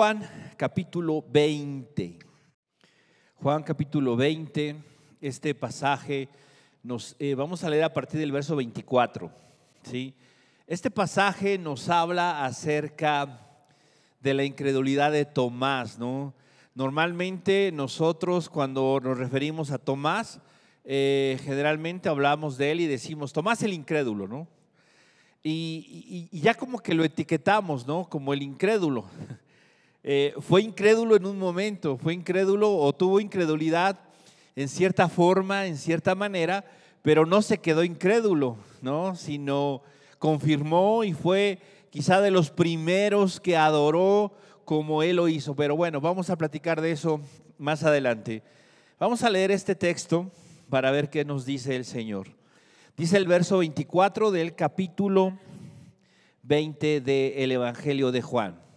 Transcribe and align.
Juan 0.00 0.26
capítulo 0.56 1.22
20. 1.30 2.18
Juan 3.34 3.62
capítulo 3.62 4.16
20, 4.16 4.76
este 5.20 5.54
pasaje 5.54 6.30
nos 6.82 7.14
eh, 7.18 7.34
vamos 7.34 7.64
a 7.64 7.68
leer 7.68 7.84
a 7.84 7.92
partir 7.92 8.18
del 8.18 8.32
verso 8.32 8.56
24. 8.56 9.30
¿sí? 9.82 10.14
Este 10.66 10.90
pasaje 10.90 11.58
nos 11.58 11.90
habla 11.90 12.46
acerca 12.46 13.46
de 14.20 14.32
la 14.32 14.44
incredulidad 14.44 15.12
de 15.12 15.26
Tomás. 15.26 15.98
¿no? 15.98 16.32
Normalmente 16.74 17.70
nosotros 17.70 18.48
cuando 18.48 19.00
nos 19.02 19.18
referimos 19.18 19.70
a 19.70 19.76
Tomás, 19.76 20.40
eh, 20.82 21.38
generalmente 21.44 22.08
hablamos 22.08 22.56
de 22.56 22.70
él 22.70 22.80
y 22.80 22.86
decimos, 22.86 23.34
Tomás 23.34 23.62
el 23.64 23.74
incrédulo, 23.74 24.26
¿no? 24.26 24.48
Y, 25.42 26.28
y, 26.32 26.40
ya 26.40 26.54
como 26.54 26.78
que 26.78 26.94
lo 26.94 27.04
etiquetamos, 27.04 27.86
¿no? 27.86 28.08
Como 28.08 28.32
el 28.32 28.40
incrédulo. 28.42 29.04
Eh, 30.02 30.34
fue 30.40 30.62
incrédulo 30.62 31.16
en 31.16 31.26
un 31.26 31.38
momento, 31.38 31.98
fue 31.98 32.14
incrédulo 32.14 32.74
o 32.74 32.92
tuvo 32.94 33.20
incredulidad 33.20 34.00
en 34.56 34.68
cierta 34.68 35.08
forma, 35.08 35.66
en 35.66 35.76
cierta 35.76 36.14
manera, 36.14 36.64
pero 37.02 37.26
no 37.26 37.42
se 37.42 37.58
quedó 37.58 37.84
incrédulo, 37.84 38.56
¿no? 38.80 39.14
Sino 39.14 39.82
confirmó 40.18 41.04
y 41.04 41.12
fue 41.12 41.58
quizá 41.90 42.20
de 42.20 42.30
los 42.30 42.50
primeros 42.50 43.40
que 43.40 43.56
adoró 43.56 44.32
como 44.64 45.02
él 45.02 45.16
lo 45.16 45.28
hizo. 45.28 45.54
Pero 45.54 45.76
bueno, 45.76 46.00
vamos 46.00 46.30
a 46.30 46.36
platicar 46.36 46.80
de 46.80 46.92
eso 46.92 47.20
más 47.58 47.84
adelante. 47.84 48.42
Vamos 48.98 49.22
a 49.22 49.30
leer 49.30 49.50
este 49.50 49.74
texto 49.74 50.30
para 50.68 50.90
ver 50.90 51.10
qué 51.10 51.24
nos 51.24 51.44
dice 51.44 51.76
el 51.76 51.84
Señor. 51.84 52.28
Dice 52.96 53.16
el 53.16 53.26
verso 53.26 53.58
24 53.58 54.30
del 54.30 54.54
capítulo 54.54 55.38
20 56.42 57.00
del 57.00 57.52
Evangelio 57.52 58.12
de 58.12 58.22
Juan. 58.22 58.69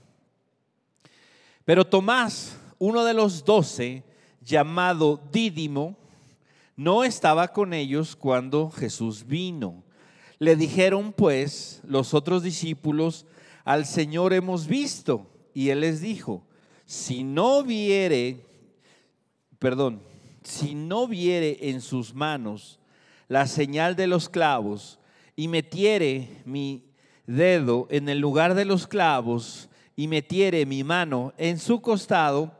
Pero 1.65 1.85
Tomás, 1.85 2.57
uno 2.77 3.05
de 3.05 3.13
los 3.13 3.45
doce, 3.45 4.03
llamado 4.41 5.21
Dídimo, 5.31 5.97
no 6.75 7.03
estaba 7.03 7.49
con 7.49 7.73
ellos 7.73 8.15
cuando 8.15 8.69
Jesús 8.69 9.25
vino. 9.25 9.83
Le 10.39 10.55
dijeron 10.55 11.13
pues 11.13 11.81
los 11.85 12.13
otros 12.13 12.43
discípulos, 12.43 13.25
al 13.63 13.85
Señor 13.85 14.33
hemos 14.33 14.67
visto. 14.67 15.29
Y 15.53 15.69
él 15.69 15.81
les 15.81 16.01
dijo, 16.01 16.43
si 16.85 17.23
no 17.23 17.63
viere, 17.63 18.45
perdón, 19.59 20.01
si 20.43 20.75
no 20.75 21.07
viere 21.07 21.69
en 21.69 21.79
sus 21.79 22.13
manos 22.13 22.79
la 23.29 23.47
señal 23.47 23.95
de 23.95 24.07
los 24.07 24.27
clavos 24.27 24.99
y 25.35 25.47
metiere 25.47 26.41
mi 26.45 26.83
dedo 27.25 27.87
en 27.89 28.09
el 28.09 28.19
lugar 28.19 28.53
de 28.55 28.65
los 28.65 28.87
clavos 28.87 29.69
y 29.95 30.07
metiere 30.07 30.65
mi 30.65 30.83
mano 30.83 31.33
en 31.37 31.59
su 31.59 31.81
costado, 31.81 32.51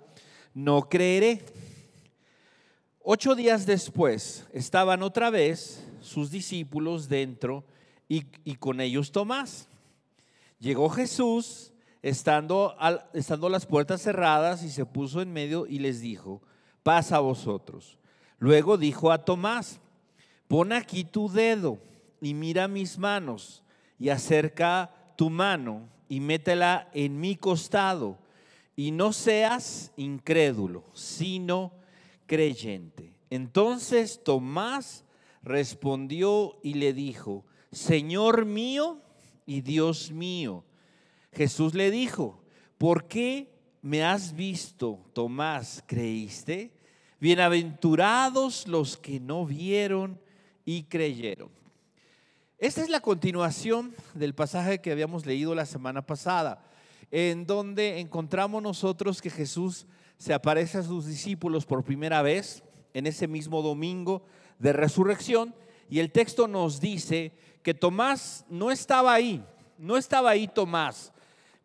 no 0.53 0.87
creeré. 0.89 1.43
Ocho 3.01 3.35
días 3.35 3.65
después 3.65 4.45
estaban 4.53 5.03
otra 5.03 5.29
vez 5.29 5.85
sus 6.01 6.31
discípulos 6.31 7.09
dentro 7.09 7.65
y, 8.07 8.21
con 8.55 8.79
ellos 8.79 9.11
Tomás. 9.11 9.67
Llegó 10.59 10.89
Jesús 10.89 11.73
estando, 12.01 12.75
estando 13.13 13.49
las 13.49 13.65
puertas 13.65 14.01
cerradas 14.01 14.63
y 14.63 14.69
se 14.69 14.85
puso 14.85 15.21
en 15.21 15.33
medio 15.33 15.65
y 15.67 15.79
les 15.79 15.99
dijo, 15.99 16.41
pasa 16.83 17.17
a 17.17 17.21
vosotros. 17.21 17.97
Luego 18.37 18.77
dijo 18.77 19.11
a 19.11 19.25
Tomás, 19.25 19.79
pon 20.47 20.71
aquí 20.71 21.03
tu 21.03 21.29
dedo 21.29 21.79
y 22.21 22.33
mira 22.33 22.67
mis 22.67 22.97
manos 22.97 23.63
y 23.97 24.09
acerca 24.09 24.93
tu 25.15 25.29
mano 25.29 25.89
y 26.13 26.19
métela 26.19 26.91
en 26.93 27.19
mi 27.19 27.35
costado 27.35 28.19
y 28.75 28.91
no 28.91 29.13
seas 29.13 29.91
incrédulo, 29.97 30.83
sino 30.93 31.73
creyente. 32.27 33.15
Entonces 33.31 34.23
Tomás 34.23 35.05
respondió 35.41 36.59
y 36.61 36.75
le 36.75 36.93
dijo, 36.93 37.45
Señor 37.71 38.45
mío 38.45 39.01
y 39.47 39.61
Dios 39.61 40.11
mío. 40.11 40.63
Jesús 41.31 41.73
le 41.73 41.89
dijo, 41.89 42.43
¿por 42.77 43.07
qué 43.07 43.51
me 43.81 44.03
has 44.03 44.35
visto, 44.35 44.99
Tomás, 45.13 45.83
creíste? 45.87 46.73
Bienaventurados 47.19 48.67
los 48.67 48.97
que 48.97 49.19
no 49.19 49.47
vieron 49.47 50.21
y 50.63 50.83
creyeron. 50.83 51.62
Esta 52.63 52.81
es 52.81 52.87
la 52.87 53.01
continuación 53.01 53.93
del 54.13 54.33
pasaje 54.33 54.79
que 54.79 54.93
habíamos 54.93 55.25
leído 55.25 55.53
la 55.53 55.65
semana 55.65 56.01
pasada, 56.05 56.63
en 57.11 57.45
donde 57.45 57.99
encontramos 57.99 58.63
nosotros 58.63 59.21
que 59.21 59.29
Jesús 59.29 59.85
se 60.17 60.33
aparece 60.33 60.77
a 60.77 60.83
sus 60.83 61.05
discípulos 61.05 61.65
por 61.65 61.83
primera 61.83 62.21
vez 62.21 62.63
en 62.93 63.05
ese 63.05 63.27
mismo 63.27 63.61
domingo 63.61 64.23
de 64.59 64.71
resurrección 64.71 65.53
y 65.89 65.99
el 65.99 66.13
texto 66.13 66.47
nos 66.47 66.79
dice 66.79 67.33
que 67.63 67.73
Tomás 67.73 68.45
no 68.47 68.71
estaba 68.71 69.13
ahí, 69.13 69.43
no 69.77 69.97
estaba 69.97 70.29
ahí 70.29 70.47
Tomás. 70.47 71.11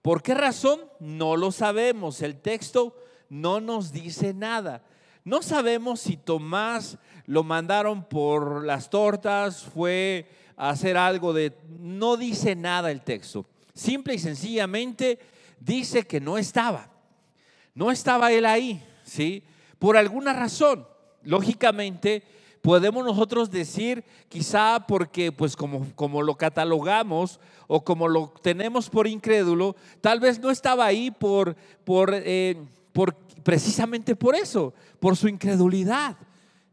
¿Por 0.02 0.20
qué 0.20 0.34
razón? 0.34 0.80
No 0.98 1.36
lo 1.36 1.52
sabemos, 1.52 2.22
el 2.22 2.40
texto 2.40 2.96
no 3.28 3.60
nos 3.60 3.92
dice 3.92 4.34
nada. 4.34 4.82
No 5.22 5.42
sabemos 5.42 6.00
si 6.00 6.16
Tomás 6.16 6.98
lo 7.24 7.44
mandaron 7.44 8.02
por 8.02 8.64
las 8.64 8.90
tortas, 8.90 9.62
fue 9.62 10.28
hacer 10.58 10.96
algo 10.96 11.32
de... 11.32 11.56
No 11.78 12.16
dice 12.16 12.54
nada 12.56 12.90
el 12.90 13.02
texto. 13.02 13.46
Simple 13.72 14.14
y 14.14 14.18
sencillamente 14.18 15.18
dice 15.60 16.02
que 16.06 16.20
no 16.20 16.36
estaba. 16.36 16.90
No 17.74 17.90
estaba 17.92 18.32
él 18.32 18.44
ahí, 18.44 18.82
¿sí? 19.04 19.44
Por 19.78 19.96
alguna 19.96 20.32
razón. 20.32 20.86
Lógicamente, 21.22 22.24
podemos 22.60 23.04
nosotros 23.04 23.50
decir, 23.50 24.04
quizá 24.28 24.84
porque 24.86 25.30
pues 25.30 25.54
como, 25.54 25.86
como 25.94 26.22
lo 26.22 26.36
catalogamos 26.36 27.38
o 27.66 27.84
como 27.84 28.08
lo 28.08 28.32
tenemos 28.42 28.90
por 28.90 29.06
incrédulo, 29.06 29.76
tal 30.00 30.18
vez 30.18 30.40
no 30.40 30.50
estaba 30.50 30.86
ahí 30.86 31.10
por, 31.10 31.54
por, 31.84 32.10
eh, 32.12 32.56
por 32.92 33.14
precisamente 33.44 34.16
por 34.16 34.34
eso, 34.34 34.74
por 34.98 35.16
su 35.16 35.28
incredulidad, 35.28 36.16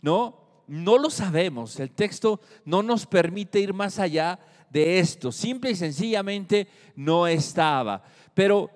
¿no? 0.01 0.44
No 0.67 0.97
lo 0.97 1.09
sabemos. 1.09 1.79
El 1.79 1.91
texto 1.91 2.39
no 2.63 2.83
nos 2.83 3.05
permite 3.05 3.59
ir 3.59 3.73
más 3.73 3.99
allá 3.99 4.39
de 4.69 4.99
esto. 4.99 5.31
Simple 5.31 5.71
y 5.71 5.75
sencillamente 5.75 6.67
no 6.95 7.27
estaba. 7.27 8.03
Pero, 8.33 8.69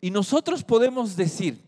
y 0.00 0.10
nosotros 0.10 0.62
podemos 0.64 1.16
decir, 1.16 1.62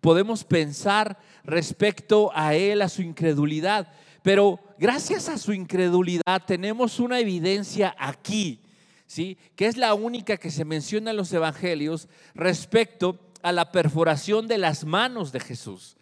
podemos 0.00 0.44
pensar 0.44 1.18
respecto 1.44 2.30
a 2.34 2.54
él, 2.54 2.82
a 2.82 2.88
su 2.88 3.02
incredulidad. 3.02 3.92
Pero 4.22 4.60
gracias 4.78 5.28
a 5.28 5.38
su 5.38 5.52
incredulidad 5.52 6.42
tenemos 6.46 7.00
una 7.00 7.18
evidencia 7.18 7.94
aquí, 7.98 8.60
¿sí? 9.06 9.38
Que 9.56 9.66
es 9.66 9.76
la 9.76 9.94
única 9.94 10.36
que 10.36 10.50
se 10.50 10.64
menciona 10.64 11.10
en 11.10 11.16
los 11.16 11.32
evangelios 11.32 12.08
respecto 12.34 13.18
a 13.42 13.52
la 13.52 13.72
perforación 13.72 14.48
de 14.48 14.58
las 14.58 14.84
manos 14.84 15.32
de 15.32 15.40
Jesús. 15.40 15.97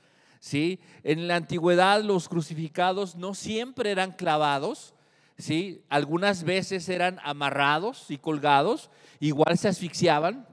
¿Sí? 0.47 0.79
En 1.03 1.27
la 1.27 1.35
antigüedad 1.35 2.05
los 2.05 2.29
crucificados 2.29 3.17
no 3.17 3.35
siempre 3.35 3.91
eran 3.91 4.13
clavados, 4.13 4.95
¿sí? 5.37 5.83
Algunas 5.89 6.45
veces 6.45 6.89
eran 6.89 7.19
amarrados 7.25 8.07
y 8.11 8.19
colgados, 8.19 8.89
igual 9.19 9.59
se 9.59 9.67
asfixiaban. 9.67 10.47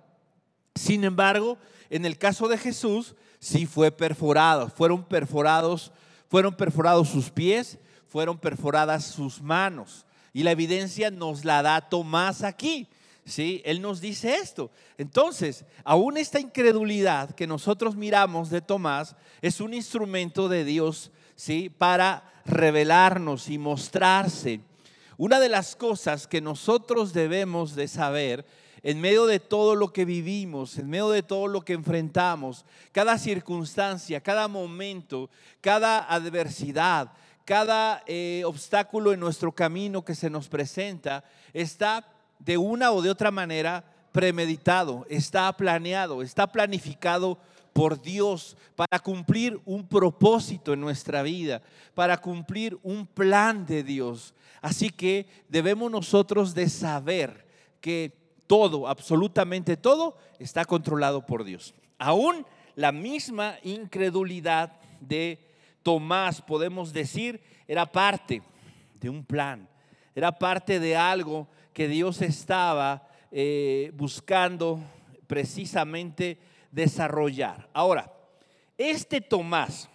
Sin 0.74 1.04
embargo, 1.04 1.60
en 1.92 2.06
el 2.06 2.18
caso 2.18 2.48
de 2.48 2.58
Jesús 2.58 3.14
sí 3.38 3.68
fue 3.68 3.92
perforado, 3.92 4.68
fueron 4.68 5.04
perforados, 5.04 5.92
fueron 6.28 6.56
perforados 6.56 7.10
sus 7.10 7.30
pies, 7.30 7.78
fueron 8.08 8.40
perforadas 8.40 9.06
sus 9.06 9.44
manos. 9.44 10.08
Y 10.34 10.42
la 10.42 10.50
evidencia 10.50 11.12
nos 11.12 11.46
la 11.46 11.62
da 11.62 11.88
Tomás 11.88 12.42
aquí. 12.42 12.90
¿Sí? 13.26 13.62
Él 13.66 13.82
nos 13.82 14.02
dice 14.02 14.36
esto. 14.36 14.72
Entonces, 14.98 15.66
aún 15.84 16.18
esta 16.18 16.40
incredulidad 16.40 17.32
que 17.32 17.48
nosotros 17.48 17.96
miramos 17.96 18.50
de 18.50 18.62
Tomás 18.62 19.16
es 19.42 19.62
un 19.62 19.74
instrumento 19.74 20.50
de 20.50 20.66
Dios, 20.66 21.12
¿sí? 21.36 21.70
Para 21.70 22.42
revelarnos 22.46 23.50
y 23.50 23.58
mostrarse. 23.58 24.62
Una 25.18 25.40
de 25.40 25.50
las 25.50 25.76
cosas 25.76 26.28
que 26.28 26.42
nosotros 26.42 27.14
debemos 27.14 27.76
de 27.76 27.88
saber 27.88 28.46
en 28.82 29.00
medio 29.00 29.26
de 29.26 29.40
todo 29.40 29.76
lo 29.76 29.94
que 29.94 30.04
vivimos, 30.04 30.78
en 30.78 30.90
medio 30.90 31.10
de 31.10 31.24
todo 31.24 31.48
lo 31.48 31.62
que 31.62 31.74
enfrentamos, 31.74 32.66
cada 32.92 33.18
circunstancia, 33.18 34.20
cada 34.20 34.50
momento, 34.50 35.30
cada 35.62 36.00
adversidad, 36.00 37.14
cada 37.46 38.04
eh, 38.08 38.44
obstáculo 38.46 39.14
en 39.14 39.22
nuestro 39.22 39.54
camino 39.54 40.04
que 40.04 40.16
se 40.16 40.30
nos 40.30 40.50
presenta, 40.50 41.24
está 41.54 42.06
de 42.40 42.58
una 42.58 42.92
o 42.92 43.02
de 43.02 43.10
otra 43.10 43.32
manera 43.32 43.84
premeditado, 44.12 45.06
está 45.10 45.52
planeado, 45.54 46.22
está 46.22 46.48
planificado 46.48 47.38
por 47.74 48.02
Dios 48.02 48.56
para 48.76 49.00
cumplir 49.00 49.60
un 49.66 49.86
propósito 49.88 50.74
en 50.74 50.82
nuestra 50.82 51.24
vida, 51.24 51.62
para 51.96 52.18
cumplir 52.18 52.78
un 52.84 53.08
plan 53.08 53.66
de 53.66 53.84
Dios. 53.84 54.34
Así 54.62 54.90
que 54.90 55.26
debemos 55.50 55.92
nosotros 55.92 56.54
de 56.54 56.70
saber 56.70 57.46
que 57.82 58.16
todo, 58.48 58.88
absolutamente 58.88 59.76
todo, 59.76 60.16
está 60.40 60.64
controlado 60.64 61.26
por 61.26 61.44
Dios. 61.44 61.74
Aún 61.98 62.46
la 62.76 62.92
misma 62.92 63.56
incredulidad 63.64 64.74
de 65.02 65.40
Tomás, 65.82 66.42
podemos 66.42 66.94
decir, 66.94 67.42
era 67.68 67.86
parte 67.86 68.42
de 69.00 69.10
un 69.10 69.26
plan, 69.26 69.68
era 70.16 70.32
parte 70.32 70.80
de 70.80 70.96
algo 70.96 71.48
que 71.74 71.88
Dios 71.88 72.22
estaba 72.22 73.08
eh, 73.32 73.92
buscando 73.96 74.80
precisamente 75.28 76.38
desarrollar. 76.72 77.70
Ahora, 77.74 78.14
este 78.78 79.22
Tomás 79.22 79.90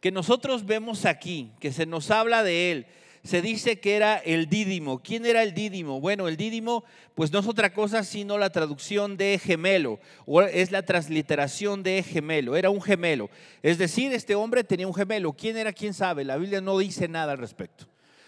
que 0.00 0.12
nosotros 0.12 0.64
vemos 0.64 1.04
aquí, 1.04 1.52
que 1.58 1.72
se 1.72 1.86
nos 1.86 2.10
habla 2.10 2.42
de 2.42 2.70
él, 2.70 2.86
se 3.24 3.42
dice 3.42 3.80
que 3.80 3.96
era 3.96 4.16
el 4.16 4.48
dídimo. 4.48 5.02
¿Quién 5.02 5.26
era 5.26 5.42
el 5.42 5.52
dídimo? 5.52 6.00
Bueno, 6.00 6.28
el 6.28 6.36
dídimo 6.36 6.84
pues 7.14 7.32
no 7.32 7.40
es 7.40 7.48
otra 7.48 7.72
cosa 7.72 8.04
sino 8.04 8.38
la 8.38 8.50
traducción 8.50 9.16
de 9.16 9.38
gemelo, 9.42 9.98
o 10.24 10.40
es 10.42 10.70
la 10.70 10.82
transliteración 10.82 11.82
de 11.82 12.02
gemelo, 12.02 12.56
era 12.56 12.70
un 12.70 12.80
gemelo. 12.80 13.28
Es 13.62 13.76
decir, 13.76 14.12
este 14.12 14.34
hombre 14.34 14.62
tenía 14.62 14.86
un 14.86 14.94
gemelo. 14.94 15.32
¿Quién 15.32 15.56
era? 15.56 15.72
¿Quién 15.72 15.94
sabe? 15.94 16.24
La 16.24 16.36
Biblia 16.36 16.60
no 16.60 16.78
dice 16.78 17.08
nada 17.08 17.32
al 17.32 17.38
respecto. 17.38 17.86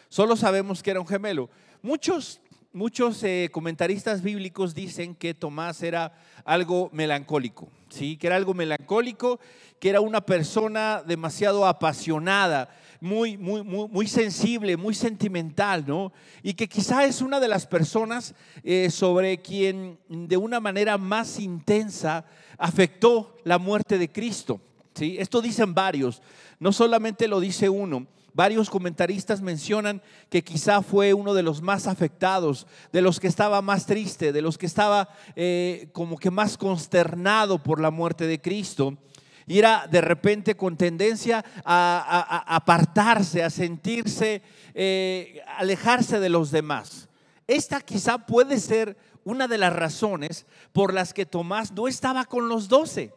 Solo 0.09 0.37
sabemos 0.37 0.83
que 0.83 0.91
era 0.91 1.01
un 1.01 1.07
gemelo. 1.07 1.51
Muchos 1.83 2.41
muchos 2.73 3.23
eh, 3.25 3.49
comentaristas 3.51 4.23
bíblicos 4.23 4.75
dicen 4.75 5.15
que 5.15 5.35
Tomás 5.35 5.83
era 5.83 6.13
algo 6.45 6.89
melancólico, 6.93 7.69
¿sí? 7.89 8.17
que 8.17 8.29
era 8.29 8.37
algo 8.37 8.55
melancólico, 8.55 9.41
que 9.81 9.89
era 9.89 10.01
una 10.01 10.21
persona 10.21 11.03
demasiado 11.05 11.67
apasionada, 11.67 12.69
muy, 13.01 13.39
muy, 13.39 13.63
muy, 13.63 14.07
sensible, 14.07 14.77
muy 14.77 14.95
sentimental, 14.95 15.85
¿no? 15.87 16.13
Y 16.43 16.53
que 16.53 16.69
quizá 16.69 17.07
es 17.07 17.23
una 17.23 17.41
de 17.41 17.49
las 17.49 17.67
personas 17.67 18.35
eh, 18.63 18.91
sobre 18.91 19.39
quien 19.39 19.99
de 20.09 20.37
una 20.37 20.61
manera 20.61 20.99
más 20.99 21.41
intensa 21.41 22.27
afectó 22.59 23.39
la 23.45 23.59
muerte 23.59 23.97
de 23.97 24.13
Cristo. 24.13 24.61
¿sí? 24.95 25.17
Esto 25.19 25.41
dicen 25.41 25.73
varios, 25.73 26.21
no 26.59 26.73
solamente 26.73 27.27
lo 27.27 27.41
dice 27.41 27.71
uno. 27.71 28.07
Varios 28.33 28.71
comentaristas 28.71 29.41
mencionan 29.41 30.03
que 30.29 30.45
quizá 30.45 30.83
fue 30.83 31.15
uno 31.15 31.35
de 31.35 31.43
los 31.43 31.63
más 31.63 31.87
afectados, 31.87 32.67
de 32.93 33.03
los 33.03 33.19
que 33.19 33.27
estaba 33.27 33.61
más 33.63 33.87
triste, 33.87 34.33
de 34.33 34.43
los 34.43 34.57
que 34.57 34.67
estaba 34.67 35.09
eh, 35.37 35.89
como 35.93 36.17
que 36.17 36.31
más 36.31 36.57
consternado 36.57 37.63
por 37.63 37.81
la 37.81 37.91
muerte 37.91 38.27
de 38.27 38.41
Cristo. 38.41 38.97
Y 39.47 39.59
era 39.59 39.87
de 39.91 40.01
repente 40.01 40.57
con 40.57 40.77
tendencia 40.77 41.45
a, 41.65 42.45
apartarse, 42.47 43.43
a 43.43 43.51
sentirse, 43.51 44.43
eh, 44.75 45.41
alejarse 45.59 46.21
de 46.21 46.29
los 46.29 46.51
demás. 46.51 47.09
Esta 47.49 47.81
quizá 47.81 48.27
puede 48.27 48.61
ser 48.61 48.97
una 49.25 49.49
de 49.49 49.59
las 49.59 49.73
razones 49.73 50.47
por 50.73 50.95
las 50.95 51.13
que 51.13 51.27
Tomás 51.27 51.73
no 51.73 51.89
estaba 51.89 52.25
con 52.25 52.49
los 52.49 52.69
doce 52.69 53.13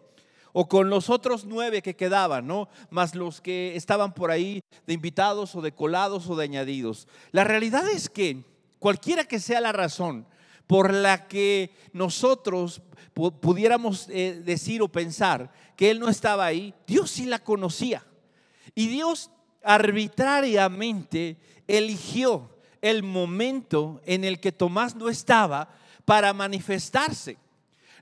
o 0.53 0.67
con 0.69 0.89
los 0.89 1.09
otros 1.09 1.45
nueve 1.45 1.81
que 1.81 1.95
quedaban, 1.95 2.47
¿no? 2.47 2.69
Más 2.89 3.15
los 3.15 3.41
que 3.41 3.75
estaban 3.75 4.13
por 4.13 4.31
ahí 4.31 4.61
de 4.87 4.93
invitados 4.93 5.55
o 5.55 5.61
de 5.61 5.73
colados 5.73 6.29
o 6.29 6.35
de 6.35 6.45
añadidos. 6.45 7.07
La 7.31 7.43
realidad 7.43 7.89
es 7.89 8.07
que 8.09 8.45
cualquiera 8.79 9.25
que 9.25 9.39
sea 9.39 9.59
la 9.59 9.71
razón 9.71 10.25
por 10.67 10.93
la 10.93 11.27
que 11.27 11.71
nosotros 11.91 12.81
pudiéramos 13.13 14.07
eh, 14.09 14.41
decir 14.45 14.81
o 14.81 14.87
pensar 14.87 15.51
que 15.75 15.91
Él 15.91 15.99
no 15.99 16.09
estaba 16.09 16.45
ahí, 16.45 16.73
Dios 16.87 17.11
sí 17.11 17.25
la 17.25 17.39
conocía. 17.39 18.05
Y 18.75 18.87
Dios 18.87 19.29
arbitrariamente 19.63 21.37
eligió 21.67 22.49
el 22.81 23.03
momento 23.03 24.01
en 24.05 24.23
el 24.23 24.39
que 24.39 24.51
Tomás 24.51 24.95
no 24.95 25.09
estaba 25.09 25.69
para 26.05 26.33
manifestarse. 26.33 27.37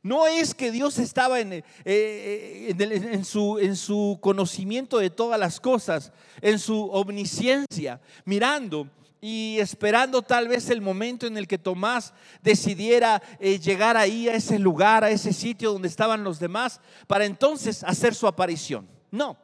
No 0.03 0.25
es 0.25 0.55
que 0.55 0.71
Dios 0.71 0.97
estaba 0.97 1.39
eh, 1.39 1.63
eh, 1.85 2.75
en, 2.77 3.23
su, 3.23 3.59
en, 3.59 3.75
su, 3.75 4.17
conocimiento 4.19 4.97
de 4.97 5.11
todas 5.11 5.39
las 5.39 5.59
cosas, 5.59 6.11
en 6.41 6.57
su 6.57 6.89
omnisciencia, 6.89 8.01
mirando 8.25 8.89
y 9.21 9.59
esperando 9.59 10.23
tal 10.23 10.47
vez 10.47 10.71
el 10.71 10.81
momento 10.81 11.27
en 11.27 11.37
el 11.37 11.47
que 11.47 11.59
Tomás 11.59 12.13
decidiera 12.41 13.21
eh, 13.39 13.59
llegar 13.59 13.95
ahí 13.95 14.27
a 14.27 14.33
ese 14.33 14.57
lugar, 14.57 15.03
a 15.03 15.11
ese 15.11 15.33
sitio 15.33 15.73
donde 15.73 15.87
estaban 15.87 16.23
los 16.23 16.39
demás, 16.39 16.81
para 17.05 17.25
entonces 17.25 17.83
hacer 17.83 18.15
su 18.15 18.25
aparición. 18.25 18.89
No, 19.11 19.37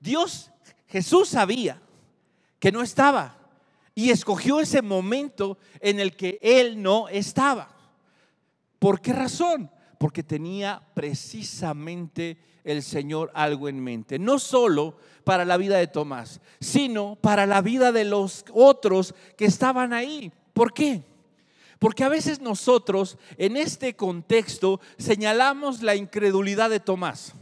Dios, 0.00 0.50
Jesús 0.88 1.28
sabía 1.28 1.82
que 2.58 2.72
no 2.72 2.80
estaba 2.80 3.36
y 3.94 4.08
escogió 4.08 4.60
ese 4.60 4.80
momento 4.80 5.58
en 5.80 6.00
el 6.00 6.16
que 6.16 6.38
Él 6.40 6.80
no 6.80 7.08
estaba. 7.08 7.68
¿Por 8.78 9.02
qué 9.02 9.12
razón? 9.12 9.70
Porque 9.98 10.22
tenía 10.22 10.82
precisamente 10.94 12.38
el 12.64 12.82
Señor 12.82 13.30
algo 13.34 13.68
en 13.68 13.82
mente. 13.82 14.18
No 14.18 14.38
solo 14.38 14.96
para 15.24 15.44
la 15.44 15.56
vida 15.56 15.78
de 15.78 15.86
Tomás, 15.86 16.40
sino 16.60 17.16
para 17.16 17.46
la 17.46 17.60
vida 17.60 17.92
de 17.92 18.04
los 18.04 18.44
otros 18.52 19.14
que 19.36 19.44
estaban 19.44 19.92
ahí. 19.92 20.32
¿Por 20.52 20.72
qué? 20.72 21.02
Porque 21.78 22.04
a 22.04 22.08
veces 22.08 22.40
nosotros 22.40 23.18
en 23.36 23.56
este 23.56 23.94
contexto 23.94 24.80
señalamos 24.96 25.82
la 25.82 25.94
incredulidad 25.96 26.70
de 26.70 26.80
Tomás. 26.80 27.34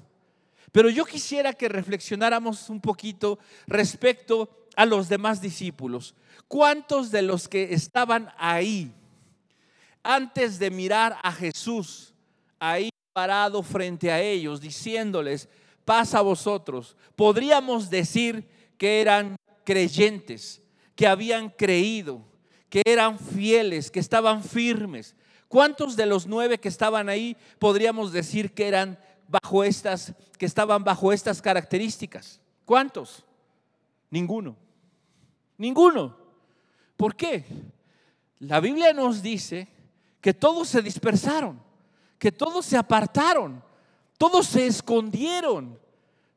Pero 0.72 0.88
yo 0.88 1.04
quisiera 1.04 1.52
que 1.52 1.68
reflexionáramos 1.68 2.70
un 2.70 2.80
poquito 2.80 3.38
respecto 3.66 4.48
a 4.74 4.86
los 4.86 5.08
demás 5.08 5.40
discípulos. 5.40 6.14
¿Cuántos 6.48 7.10
de 7.10 7.22
los 7.22 7.46
que 7.46 7.74
estaban 7.74 8.30
ahí 8.38 8.92
antes 10.02 10.58
de 10.58 10.70
mirar 10.70 11.18
a 11.22 11.32
Jesús 11.32 12.11
ahí 12.62 12.90
parado 13.12 13.60
frente 13.64 14.12
a 14.12 14.22
ellos, 14.22 14.60
diciéndoles, 14.60 15.48
pasa 15.84 16.18
a 16.18 16.22
vosotros. 16.22 16.96
Podríamos 17.16 17.90
decir 17.90 18.48
que 18.78 19.00
eran 19.00 19.34
creyentes, 19.64 20.62
que 20.94 21.08
habían 21.08 21.50
creído, 21.50 22.24
que 22.70 22.82
eran 22.86 23.18
fieles, 23.18 23.90
que 23.90 23.98
estaban 23.98 24.44
firmes. 24.44 25.16
¿Cuántos 25.48 25.96
de 25.96 26.06
los 26.06 26.26
nueve 26.26 26.58
que 26.58 26.68
estaban 26.68 27.08
ahí 27.08 27.36
podríamos 27.58 28.12
decir 28.12 28.54
que 28.54 28.68
eran 28.68 28.96
bajo 29.26 29.64
estas, 29.64 30.14
que 30.38 30.46
estaban 30.46 30.84
bajo 30.84 31.12
estas 31.12 31.42
características? 31.42 32.40
¿Cuántos? 32.64 33.24
Ninguno. 34.08 34.56
Ninguno. 35.58 36.16
¿Por 36.96 37.16
qué? 37.16 37.44
La 38.38 38.60
Biblia 38.60 38.92
nos 38.92 39.20
dice 39.20 39.66
que 40.20 40.32
todos 40.32 40.68
se 40.68 40.80
dispersaron 40.80 41.71
que 42.22 42.30
todos 42.30 42.64
se 42.64 42.76
apartaron, 42.76 43.60
todos 44.16 44.46
se 44.46 44.64
escondieron, 44.64 45.76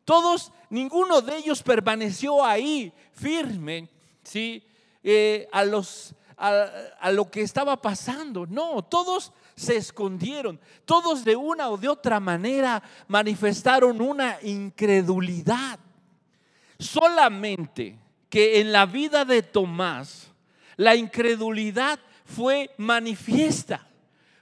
todos, 0.04 0.52
ninguno 0.72 1.22
de 1.22 1.38
ellos 1.38 1.62
permaneció 1.62 2.44
ahí 2.44 2.92
firme, 3.12 3.88
¿sí? 4.24 4.66
Eh, 5.04 5.48
a, 5.52 5.64
los, 5.64 6.16
a, 6.38 7.12
lo 7.12 7.30
que 7.30 7.42
estaba 7.42 7.80
pasando. 7.80 8.48
No, 8.48 8.82
todos 8.82 9.32
se 9.56 9.78
escondieron, 9.78 10.60
todos 10.86 11.24
de 11.24 11.36
una 11.36 11.70
o 11.70 11.78
de 11.78 11.88
otra 11.88 12.20
manera 12.20 12.82
manifestaron 13.08 14.02
una 14.02 14.40
incredulidad. 14.42 15.78
Solamente 16.80 17.96
que 18.28 18.60
en 18.60 18.72
la 18.72 18.88
vida 18.88 19.24
de 19.24 19.44
Tomás 19.44 20.32
la 20.78 20.96
incredulidad 20.96 22.00
fue 22.26 22.72
manifiesta, 22.78 23.88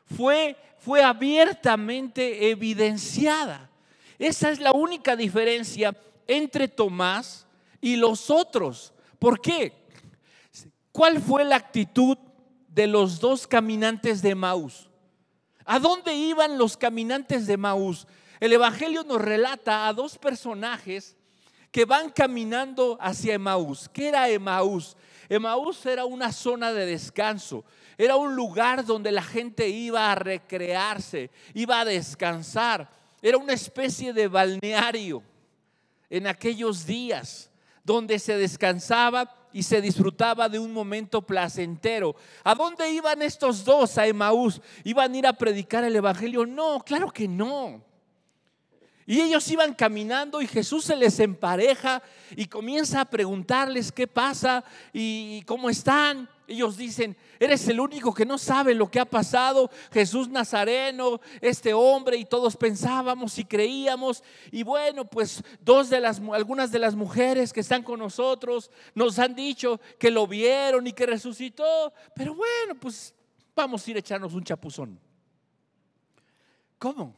fue 0.06 0.56
fue 0.84 1.02
abiertamente 1.02 2.50
evidenciada. 2.50 3.70
Esa 4.20 4.52
es 4.52 4.60
la 4.60 4.74
única 4.74 5.16
diferencia 5.16 5.96
entre 6.28 6.68
Tomás 6.68 7.48
y 7.80 7.96
los 7.96 8.30
otros. 8.30 8.94
¿Por 9.18 9.40
qué? 9.40 9.74
¿Cuál 10.92 11.22
fue 11.22 11.46
la 11.46 11.56
actitud 11.56 12.18
de 12.68 12.88
los 12.88 13.20
dos 13.20 13.48
caminantes 13.48 14.22
de 14.22 14.36
Maús? 14.36 14.90
¿A 15.66 15.80
dónde 15.80 16.14
iban 16.14 16.58
los 16.58 16.76
caminantes 16.76 17.48
de 17.48 17.56
Maús? 17.56 18.06
El 18.42 18.52
Evangelio 18.52 19.06
nos 19.06 19.22
relata 19.22 19.88
a 19.88 19.94
dos 19.94 20.18
personajes 20.18 21.16
que 21.72 21.86
van 21.86 22.10
caminando 22.10 22.98
hacia 23.00 23.36
Emaús. 23.36 23.90
¿Qué 23.90 24.10
era 24.10 24.28
Emaús? 24.28 24.98
Emaús 25.30 25.86
era 25.86 26.04
una 26.04 26.32
zona 26.34 26.74
de 26.74 26.86
descanso, 26.86 27.64
era 27.98 28.16
un 28.16 28.36
lugar 28.36 28.86
donde 28.86 29.12
la 29.12 29.24
gente 29.24 29.68
iba 29.70 30.12
a 30.12 30.16
recrearse, 30.16 31.30
iba 31.54 31.80
a 31.80 31.86
descansar, 31.86 32.90
era 33.22 33.38
una 33.38 33.54
especie 33.54 34.14
de 34.14 34.28
balneario 34.28 35.24
en 36.10 36.28
aquellos 36.28 36.86
días 36.86 37.50
donde 37.84 38.20
se 38.20 38.38
descansaba 38.38 39.34
y 39.54 39.64
se 39.64 39.82
disfrutaba 39.82 40.50
de 40.50 40.60
un 40.60 40.74
momento 40.74 41.22
placentero. 41.22 42.16
¿A 42.44 42.56
dónde 42.56 42.90
iban 42.92 43.22
estos 43.22 43.64
dos 43.64 43.98
a 43.98 44.08
Emaús? 44.08 44.60
¿Iban 44.84 45.14
a 45.14 45.18
ir 45.18 45.28
a 45.28 45.34
predicar 45.34 45.84
el 45.84 45.96
Evangelio? 45.96 46.46
No, 46.46 46.80
claro 46.84 47.12
que 47.12 47.28
no. 47.28 47.84
Y 49.06 49.22
ellos 49.22 49.50
iban 49.52 49.74
caminando 49.74 50.42
y 50.42 50.48
Jesús 50.48 50.86
se 50.86 50.96
les 50.96 51.20
empareja 51.20 52.02
y 52.36 52.46
comienza 52.46 53.02
a 53.02 53.06
preguntarles 53.06 53.92
qué 53.92 54.08
pasa 54.08 54.64
y 54.94 55.44
cómo 55.44 55.70
están. 55.70 56.30
Ellos 56.46 56.76
dicen, 56.76 57.16
eres 57.40 57.68
el 57.70 57.80
único 57.80 58.14
que 58.14 58.26
no 58.26 58.38
sabe 58.38 58.76
lo 58.76 58.92
que 58.92 59.00
ha 59.00 59.06
pasado, 59.06 59.72
Jesús 59.92 60.28
Nazareno, 60.28 61.22
este 61.40 61.74
hombre, 61.74 62.18
y 62.18 62.26
todos 62.26 62.58
pensábamos 62.58 63.40
y 63.40 63.46
creíamos. 63.46 64.24
Y 64.52 64.64
bueno, 64.64 65.06
pues 65.06 65.42
dos 65.62 65.90
de 65.90 66.02
las, 66.02 66.20
algunas 66.34 66.72
de 66.72 66.80
las 66.80 66.96
mujeres 66.96 67.54
que 67.54 67.62
están 67.62 67.82
con 67.82 68.00
nosotros 68.00 68.72
nos 68.94 69.20
han 69.20 69.36
dicho 69.36 69.80
que 69.98 70.12
lo 70.12 70.28
vieron 70.28 70.86
y 70.86 70.92
que 70.92 71.06
resucitó. 71.06 71.94
Pero 72.14 72.36
bueno, 72.36 72.78
pues 72.80 73.14
vamos 73.56 73.88
a 73.88 73.92
ir 73.92 73.96
a 73.96 74.00
echarnos 74.00 74.34
un 74.34 74.44
chapuzón. 74.44 75.00
¿Cómo? 76.78 77.16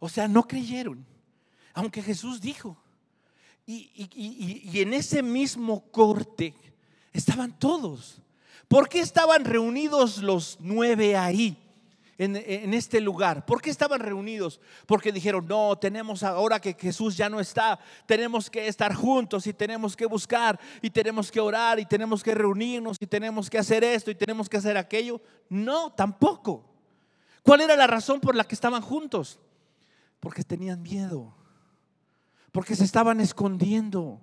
O 0.00 0.08
sea, 0.08 0.26
no 0.26 0.42
creyeron, 0.48 1.06
aunque 1.74 2.02
Jesús 2.02 2.40
dijo. 2.40 2.76
Y, 3.64 4.10
y 4.72 4.80
en 4.80 4.92
ese 4.92 5.22
mismo 5.22 5.88
corte 5.92 6.52
estaban 7.12 7.56
todos. 7.56 8.20
¿Por 8.72 8.88
qué 8.88 9.00
estaban 9.00 9.44
reunidos 9.44 10.22
los 10.22 10.56
nueve 10.58 11.14
ahí? 11.14 11.58
En, 12.16 12.36
este 12.72 13.02
lugar. 13.02 13.44
¿Por 13.44 13.60
qué 13.60 13.68
estaban 13.68 14.00
reunidos? 14.00 14.60
Porque 14.86 15.12
dijeron, 15.12 15.46
no, 15.46 15.76
tenemos 15.76 16.22
ahora 16.22 16.58
que 16.58 16.72
Jesús 16.72 17.14
ya 17.14 17.28
no 17.28 17.38
está, 17.38 17.78
tenemos 18.06 18.48
que 18.48 18.68
estar 18.68 18.94
juntos 18.94 19.46
y 19.46 19.52
tenemos 19.52 19.94
que 19.94 20.06
buscar 20.06 20.58
y 20.80 20.88
tenemos 20.88 21.30
que 21.30 21.40
orar 21.40 21.80
y 21.80 21.84
tenemos 21.84 22.22
que 22.22 22.34
reunirnos 22.34 22.96
y 22.98 23.06
tenemos 23.06 23.50
que 23.50 23.58
hacer 23.58 23.84
esto 23.84 24.10
y 24.10 24.14
tenemos 24.14 24.48
que 24.48 24.56
hacer 24.56 24.78
aquello. 24.78 25.20
No, 25.50 25.92
tampoco. 25.92 26.64
¿Cuál 27.42 27.60
era 27.60 27.76
la 27.76 27.86
razón 27.86 28.20
por 28.20 28.34
la 28.34 28.44
que 28.44 28.54
estaban 28.54 28.80
juntos? 28.80 29.38
Porque 30.18 30.44
tenían 30.44 30.80
miedo, 30.80 31.34
porque 32.52 32.74
se 32.74 32.84
estaban 32.84 33.20
escondiendo 33.20 34.22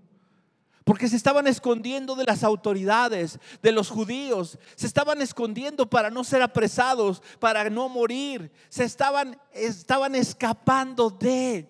porque 0.89 1.07
se 1.07 1.17
estaban 1.17 1.45
escondiendo 1.45 2.15
de 2.15 2.23
las 2.23 2.43
autoridades, 2.43 3.37
de 3.61 3.71
los 3.71 3.91
judíos, 3.91 4.57
se 4.75 4.87
estaban 4.87 5.21
escondiendo 5.21 5.87
para 5.87 6.09
no 6.09 6.23
ser 6.23 6.41
apresados, 6.41 7.21
para 7.37 7.69
no 7.69 7.89
morir, 7.89 8.51
se 8.69 8.85
estaban, 8.85 9.39
estaban 9.53 10.15
escapando 10.15 11.11
de, 11.11 11.69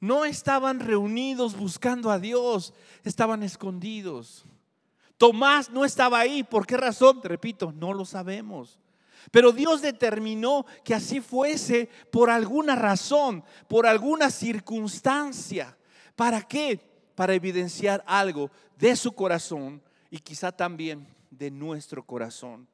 no 0.00 0.24
estaban 0.24 0.80
reunidos 0.80 1.54
buscando 1.54 2.10
a 2.10 2.18
Dios, 2.18 2.72
estaban 3.04 3.42
escondidos. 3.42 4.46
Tomás 5.18 5.68
no 5.68 5.84
estaba 5.84 6.18
ahí, 6.18 6.42
¿por 6.42 6.66
qué 6.66 6.78
razón? 6.78 7.20
Repito, 7.22 7.70
no 7.76 7.92
lo 7.92 8.06
sabemos. 8.06 8.78
Pero 9.30 9.52
Dios 9.52 9.82
determinó 9.82 10.64
que 10.84 10.94
así 10.94 11.20
fuese 11.20 11.90
por 12.10 12.30
alguna 12.30 12.76
razón, 12.76 13.44
por 13.68 13.86
alguna 13.86 14.30
circunstancia. 14.30 15.76
¿Para 16.16 16.40
qué? 16.40 16.91
Para 17.14 17.34
evidenciar 17.34 18.02
algo 18.06 18.50
de 18.78 18.96
su 18.96 19.12
corazón 19.12 19.82
y 20.10 20.18
quizá 20.18 20.52
también 20.52 21.06
de 21.30 21.50
nuestro 21.50 22.04
corazón. 22.04 22.68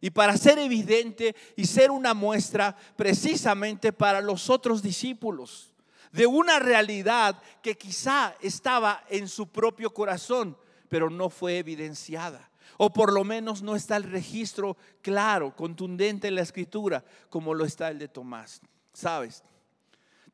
Y 0.00 0.10
para 0.10 0.36
ser 0.36 0.58
evidente 0.58 1.34
y 1.56 1.64
ser 1.64 1.90
una 1.90 2.12
muestra 2.12 2.76
precisamente 2.96 3.92
para 3.92 4.20
los 4.20 4.50
otros 4.50 4.82
discípulos 4.82 5.74
de 6.12 6.26
una 6.26 6.58
realidad 6.58 7.40
que 7.62 7.76
quizá 7.76 8.36
estaba 8.40 9.04
en 9.08 9.28
su 9.28 9.48
propio 9.48 9.92
corazón, 9.92 10.56
pero 10.88 11.10
no 11.10 11.28
fue 11.28 11.58
evidenciada. 11.58 12.50
O 12.76 12.92
por 12.92 13.12
lo 13.12 13.24
menos 13.24 13.62
no 13.62 13.74
está 13.74 13.96
el 13.96 14.04
registro 14.04 14.76
claro, 15.02 15.56
contundente 15.56 16.28
en 16.28 16.36
la 16.36 16.42
escritura, 16.42 17.04
como 17.30 17.54
lo 17.54 17.64
está 17.64 17.88
el 17.90 17.98
de 17.98 18.08
Tomás. 18.08 18.60
¿Sabes? 18.92 19.42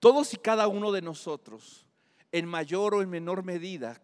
Todos 0.00 0.34
y 0.34 0.36
cada 0.36 0.68
uno 0.68 0.92
de 0.92 1.02
nosotros 1.02 1.86
en 2.32 2.46
mayor 2.46 2.94
o 2.94 3.02
en 3.02 3.10
menor 3.10 3.44
medida, 3.44 4.00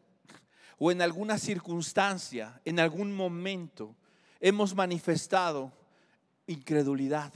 o 0.78 0.90
en 0.90 1.00
alguna 1.00 1.38
circunstancia, 1.38 2.60
en 2.64 2.80
algún 2.80 3.12
momento, 3.12 3.94
hemos 4.40 4.74
manifestado 4.74 5.72
incredulidad. 6.46 7.32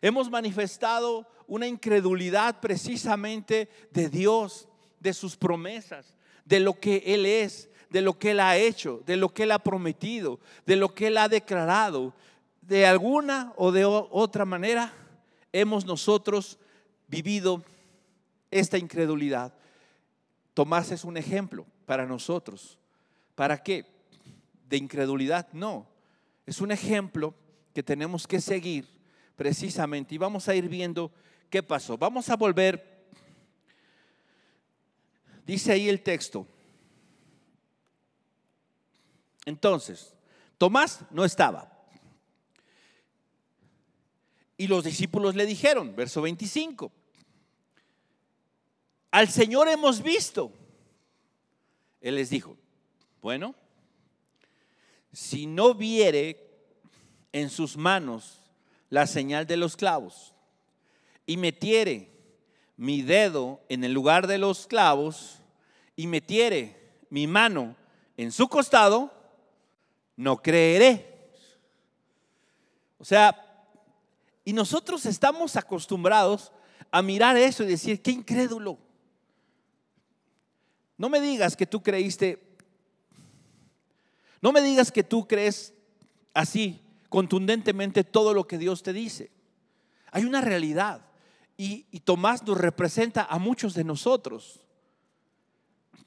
Hemos 0.00 0.30
manifestado 0.30 1.26
una 1.46 1.66
incredulidad 1.66 2.60
precisamente 2.60 3.68
de 3.90 4.08
Dios, 4.08 4.68
de 5.00 5.12
sus 5.12 5.36
promesas, 5.36 6.14
de 6.44 6.60
lo 6.60 6.78
que 6.78 7.02
Él 7.06 7.26
es, 7.26 7.68
de 7.90 8.00
lo 8.00 8.18
que 8.18 8.32
Él 8.32 8.40
ha 8.40 8.56
hecho, 8.56 9.02
de 9.06 9.16
lo 9.16 9.32
que 9.32 9.44
Él 9.44 9.52
ha 9.52 9.58
prometido, 9.58 10.40
de 10.66 10.76
lo 10.76 10.94
que 10.94 11.08
Él 11.08 11.16
ha 11.16 11.28
declarado. 11.28 12.14
De 12.60 12.86
alguna 12.86 13.52
o 13.56 13.72
de 13.72 13.84
otra 13.84 14.44
manera 14.44 14.92
hemos 15.52 15.84
nosotros 15.84 16.58
vivido 17.08 17.62
esta 18.50 18.78
incredulidad. 18.78 19.52
Tomás 20.54 20.92
es 20.92 21.04
un 21.04 21.16
ejemplo 21.16 21.66
para 21.84 22.06
nosotros. 22.06 22.78
¿Para 23.34 23.62
qué? 23.62 23.84
¿De 24.68 24.76
incredulidad? 24.76 25.48
No. 25.52 25.86
Es 26.46 26.60
un 26.60 26.70
ejemplo 26.70 27.34
que 27.74 27.82
tenemos 27.82 28.26
que 28.26 28.40
seguir 28.40 28.88
precisamente 29.36 30.14
y 30.14 30.18
vamos 30.18 30.48
a 30.48 30.54
ir 30.54 30.68
viendo 30.68 31.10
qué 31.50 31.62
pasó. 31.62 31.98
Vamos 31.98 32.30
a 32.30 32.36
volver. 32.36 33.04
Dice 35.44 35.72
ahí 35.72 35.88
el 35.88 36.02
texto. 36.02 36.46
Entonces, 39.44 40.14
Tomás 40.56 41.00
no 41.10 41.24
estaba. 41.24 41.70
Y 44.56 44.68
los 44.68 44.84
discípulos 44.84 45.34
le 45.34 45.46
dijeron, 45.46 45.96
verso 45.96 46.22
25, 46.22 46.92
al 49.14 49.28
Señor 49.28 49.68
hemos 49.68 50.02
visto. 50.02 50.50
Él 52.00 52.16
les 52.16 52.30
dijo, 52.30 52.56
bueno, 53.22 53.54
si 55.12 55.46
no 55.46 55.72
viere 55.72 56.50
en 57.30 57.48
sus 57.48 57.76
manos 57.76 58.40
la 58.90 59.06
señal 59.06 59.46
de 59.46 59.56
los 59.56 59.76
clavos 59.76 60.34
y 61.26 61.36
metiere 61.36 62.10
mi 62.76 63.02
dedo 63.02 63.60
en 63.68 63.84
el 63.84 63.92
lugar 63.92 64.26
de 64.26 64.38
los 64.38 64.66
clavos 64.66 65.38
y 65.94 66.08
metiere 66.08 66.76
mi 67.08 67.28
mano 67.28 67.76
en 68.16 68.32
su 68.32 68.48
costado, 68.48 69.12
no 70.16 70.42
creeré. 70.42 71.30
O 72.98 73.04
sea, 73.04 73.68
y 74.44 74.52
nosotros 74.52 75.06
estamos 75.06 75.54
acostumbrados 75.54 76.50
a 76.90 77.00
mirar 77.00 77.36
eso 77.36 77.62
y 77.62 77.68
decir, 77.68 78.02
qué 78.02 78.10
incrédulo. 78.10 78.83
No 80.96 81.08
me 81.08 81.20
digas 81.20 81.56
que 81.56 81.66
tú 81.66 81.82
creíste, 81.82 82.40
no 84.40 84.52
me 84.52 84.60
digas 84.60 84.92
que 84.92 85.02
tú 85.02 85.26
crees 85.26 85.72
así, 86.34 86.82
contundentemente, 87.08 88.04
todo 88.04 88.34
lo 88.34 88.46
que 88.46 88.58
Dios 88.58 88.82
te 88.82 88.92
dice. 88.92 89.30
Hay 90.10 90.24
una 90.24 90.40
realidad 90.40 91.00
y, 91.56 91.84
Tomás 92.00 92.42
nos 92.42 92.58
representa 92.58 93.24
a 93.24 93.38
muchos 93.38 93.74
de 93.74 93.84
nosotros. 93.84 94.60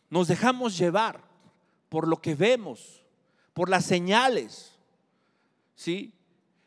Nos 0.09 0.27
dejamos 0.27 0.77
llevar 0.77 1.23
por 1.89 2.07
lo 2.07 2.21
que 2.21 2.35
vemos, 2.35 3.03
por 3.53 3.69
las 3.69 3.85
señales, 3.85 4.73
¿sí? 5.75 6.13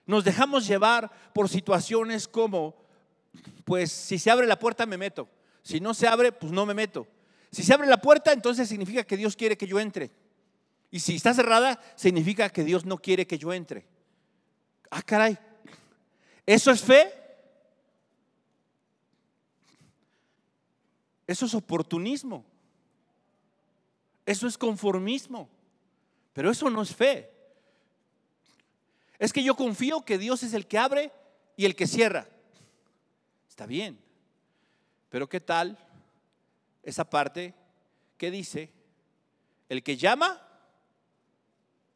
Nos 0.07 0.25
dejamos 0.25 0.67
llevar 0.67 1.11
por 1.33 1.49
situaciones 1.49 2.27
como, 2.27 2.75
pues 3.65 3.93
si 3.93 4.19
se 4.19 4.31
abre 4.31 4.47
la 4.47 4.59
puerta 4.59 4.87
me 4.87 4.99
meto, 4.99 5.29
si 5.63 5.79
no 5.81 5.95
se 5.95 6.09
abre, 6.09 6.33
pues 6.33 6.53
no 6.53 6.67
me 6.67 6.75
meto. 6.75 7.07
Si 7.53 7.63
se 7.63 7.75
abre 7.75 7.89
la 7.89 8.01
puerta, 8.01 8.33
entonces 8.33 8.69
significa 8.69 9.05
que 9.05 9.17
Dios 9.17 9.37
quiere 9.37 9.57
que 9.57 9.67
yo 9.67 9.81
entre. 9.81 10.11
Y 10.91 11.01
si 11.01 11.17
está 11.17 11.35
cerrada, 11.35 11.81
significa 11.97 12.49
que 12.51 12.65
Dios 12.65 12.85
no 12.85 12.99
quiere 12.99 13.27
que 13.27 13.39
yo 13.39 13.53
entre. 13.53 13.87
Ah, 14.91 15.03
caray. 15.03 15.39
¿Eso 16.47 16.71
es 16.71 16.81
fe? 16.81 17.13
Eso 21.27 21.47
es 21.47 21.55
oportunismo. 21.55 22.45
Eso 24.27 24.47
es 24.47 24.59
conformismo. 24.59 25.49
Pero 26.33 26.51
eso 26.51 26.71
no 26.71 26.83
es 26.83 26.95
fe. 26.95 27.31
Es 29.19 29.33
que 29.33 29.43
yo 29.43 29.55
confío 29.55 30.05
que 30.05 30.19
Dios 30.19 30.43
es 30.43 30.55
el 30.55 30.67
que 30.67 30.79
abre 30.79 31.13
y 31.57 31.67
el 31.67 31.77
que 31.77 31.87
cierra. 31.87 32.27
Está 33.49 33.67
bien. 33.67 34.01
Pero 35.09 35.29
¿qué 35.29 35.41
tal 35.41 35.79
esa 36.83 37.09
parte 37.09 37.55
que 38.17 38.31
dice, 38.31 38.73
el 39.69 39.83
que 39.83 39.97
llama, 39.97 40.41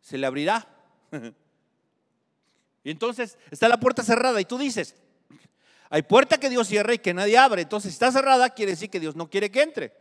se 0.01 0.19
le 0.19 0.27
abrirá. 0.27 0.67
y 2.85 2.91
entonces 2.91 3.39
está 3.51 3.69
la 3.69 3.79
puerta 3.79 4.03
cerrada 4.03 4.41
y 4.41 4.45
tú 4.45 4.59
dices, 4.59 4.97
hay 5.91 6.03
puerta 6.03 6.39
que 6.39 6.51
Dios 6.51 6.69
cierra 6.69 6.95
y 6.95 6.99
que 6.99 7.15
nadie 7.15 7.39
abre. 7.39 7.63
Entonces 7.63 7.93
está 7.93 8.11
cerrada 8.11 8.51
quiere 8.51 8.73
decir 8.73 8.91
que 8.91 9.01
Dios 9.01 9.17
no 9.17 9.31
quiere 9.31 9.51
que 9.51 9.63
entre. 9.63 9.93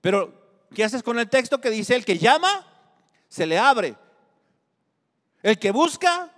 Pero, 0.00 0.66
¿qué 0.74 0.84
haces 0.84 1.02
con 1.02 1.18
el 1.18 1.28
texto 1.28 1.60
que 1.60 1.70
dice, 1.70 1.94
el 1.94 2.04
que 2.04 2.18
llama, 2.18 2.66
se 3.28 3.46
le 3.46 3.58
abre? 3.58 3.96
El 5.42 5.58
que 5.58 5.70
busca, 5.70 6.30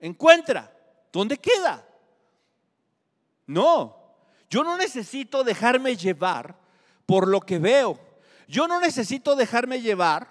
encuentra. 0.00 0.72
¿Dónde 1.12 1.38
queda? 1.38 1.86
No, 3.46 4.16
yo 4.48 4.64
no 4.64 4.76
necesito 4.76 5.44
dejarme 5.44 5.96
llevar 5.96 6.63
por 7.06 7.28
lo 7.28 7.40
que 7.40 7.58
veo. 7.58 7.98
Yo 8.48 8.68
no 8.68 8.80
necesito 8.80 9.36
dejarme 9.36 9.80
llevar 9.80 10.28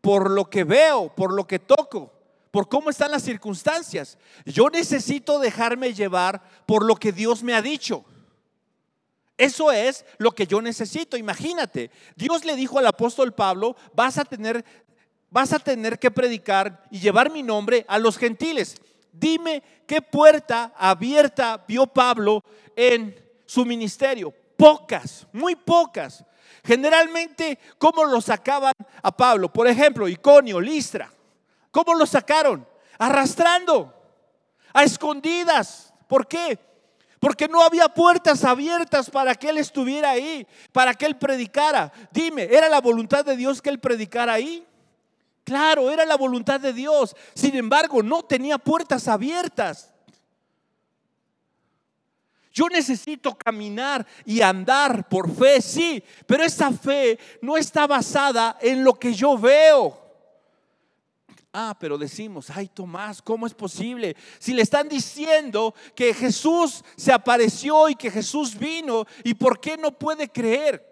por 0.00 0.30
lo 0.30 0.48
que 0.48 0.64
veo, 0.64 1.14
por 1.14 1.32
lo 1.32 1.46
que 1.46 1.58
toco, 1.58 2.12
por 2.50 2.68
cómo 2.68 2.90
están 2.90 3.10
las 3.10 3.22
circunstancias. 3.22 4.18
Yo 4.44 4.68
necesito 4.70 5.38
dejarme 5.38 5.92
llevar 5.92 6.42
por 6.66 6.84
lo 6.84 6.96
que 6.96 7.12
Dios 7.12 7.42
me 7.42 7.54
ha 7.54 7.62
dicho. 7.62 8.04
Eso 9.36 9.70
es 9.70 10.04
lo 10.18 10.32
que 10.32 10.46
yo 10.46 10.60
necesito. 10.60 11.16
Imagínate, 11.16 11.90
Dios 12.16 12.44
le 12.44 12.56
dijo 12.56 12.78
al 12.78 12.86
apóstol 12.86 13.32
Pablo, 13.32 13.76
vas 13.94 14.18
a 14.18 14.24
tener 14.24 14.64
vas 15.30 15.52
a 15.52 15.58
tener 15.58 15.98
que 15.98 16.10
predicar 16.10 16.84
y 16.90 17.00
llevar 17.00 17.30
mi 17.30 17.42
nombre 17.42 17.84
a 17.88 17.98
los 17.98 18.16
gentiles. 18.16 18.76
Dime 19.12 19.62
qué 19.86 20.00
puerta 20.00 20.72
abierta 20.76 21.64
vio 21.66 21.86
Pablo 21.86 22.42
en 22.76 23.14
su 23.46 23.64
ministerio. 23.64 24.32
Pocas, 24.58 25.24
muy 25.32 25.54
pocas. 25.54 26.24
Generalmente, 26.64 27.60
¿cómo 27.78 28.04
lo 28.04 28.20
sacaban 28.20 28.72
a 29.00 29.16
Pablo? 29.16 29.52
Por 29.52 29.68
ejemplo, 29.68 30.08
Iconio, 30.08 30.60
Listra. 30.60 31.08
¿Cómo 31.70 31.94
lo 31.94 32.04
sacaron? 32.04 32.66
Arrastrando, 32.98 33.94
a 34.72 34.82
escondidas. 34.82 35.94
¿Por 36.08 36.26
qué? 36.26 36.58
Porque 37.20 37.46
no 37.46 37.62
había 37.62 37.88
puertas 37.88 38.42
abiertas 38.42 39.08
para 39.10 39.36
que 39.36 39.48
él 39.50 39.58
estuviera 39.58 40.10
ahí, 40.10 40.44
para 40.72 40.92
que 40.92 41.06
él 41.06 41.16
predicara. 41.16 41.92
Dime, 42.10 42.48
¿era 42.50 42.68
la 42.68 42.80
voluntad 42.80 43.24
de 43.24 43.36
Dios 43.36 43.62
que 43.62 43.70
él 43.70 43.78
predicara 43.78 44.32
ahí? 44.32 44.66
Claro, 45.44 45.88
era 45.88 46.04
la 46.04 46.16
voluntad 46.16 46.58
de 46.58 46.72
Dios. 46.72 47.14
Sin 47.32 47.54
embargo, 47.54 48.02
no 48.02 48.24
tenía 48.24 48.58
puertas 48.58 49.06
abiertas. 49.06 49.94
Yo 52.52 52.68
necesito 52.68 53.36
caminar 53.36 54.06
y 54.24 54.40
andar 54.40 55.08
por 55.08 55.34
fe, 55.34 55.60
sí, 55.60 56.02
pero 56.26 56.44
esa 56.44 56.72
fe 56.72 57.18
no 57.40 57.56
está 57.56 57.86
basada 57.86 58.56
en 58.60 58.82
lo 58.82 58.94
que 58.94 59.12
yo 59.12 59.36
veo. 59.38 60.08
Ah, 61.52 61.76
pero 61.78 61.96
decimos, 61.96 62.50
ay 62.50 62.68
Tomás, 62.68 63.22
¿cómo 63.22 63.46
es 63.46 63.54
posible? 63.54 64.16
Si 64.38 64.52
le 64.52 64.62
están 64.62 64.88
diciendo 64.88 65.74
que 65.94 66.12
Jesús 66.12 66.84
se 66.96 67.12
apareció 67.12 67.88
y 67.88 67.94
que 67.94 68.10
Jesús 68.10 68.56
vino, 68.58 69.06
¿y 69.24 69.34
por 69.34 69.58
qué 69.58 69.76
no 69.76 69.92
puede 69.92 70.28
creer? 70.28 70.86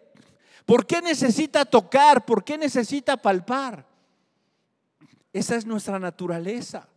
¿Por 0.64 0.86
qué 0.86 1.00
necesita 1.00 1.64
tocar? 1.64 2.24
¿Por 2.24 2.42
qué 2.42 2.58
necesita 2.58 3.16
palpar? 3.16 3.86
Esa 5.32 5.56
es 5.56 5.66
nuestra 5.66 5.98
naturaleza. 5.98 6.88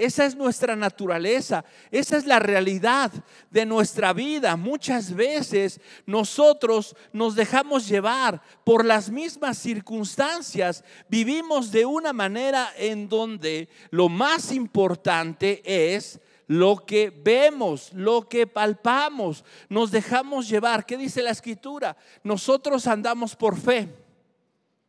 Esa 0.00 0.24
es 0.24 0.34
nuestra 0.34 0.74
naturaleza, 0.76 1.62
esa 1.90 2.16
es 2.16 2.24
la 2.24 2.38
realidad 2.38 3.12
de 3.50 3.66
nuestra 3.66 4.14
vida. 4.14 4.56
Muchas 4.56 5.14
veces 5.14 5.78
nosotros 6.06 6.96
nos 7.12 7.34
dejamos 7.34 7.86
llevar 7.86 8.40
por 8.64 8.86
las 8.86 9.10
mismas 9.10 9.58
circunstancias. 9.58 10.82
Vivimos 11.10 11.70
de 11.70 11.84
una 11.84 12.14
manera 12.14 12.72
en 12.78 13.10
donde 13.10 13.68
lo 13.90 14.08
más 14.08 14.52
importante 14.52 15.60
es 15.94 16.18
lo 16.46 16.76
que 16.86 17.10
vemos, 17.10 17.92
lo 17.92 18.26
que 18.26 18.46
palpamos. 18.46 19.44
Nos 19.68 19.90
dejamos 19.90 20.48
llevar. 20.48 20.86
¿Qué 20.86 20.96
dice 20.96 21.22
la 21.22 21.30
escritura? 21.30 21.94
Nosotros 22.24 22.86
andamos 22.86 23.36
por 23.36 23.54
fe, 23.54 23.86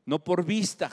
no 0.05 0.19
por 0.19 0.45
vista. 0.45 0.89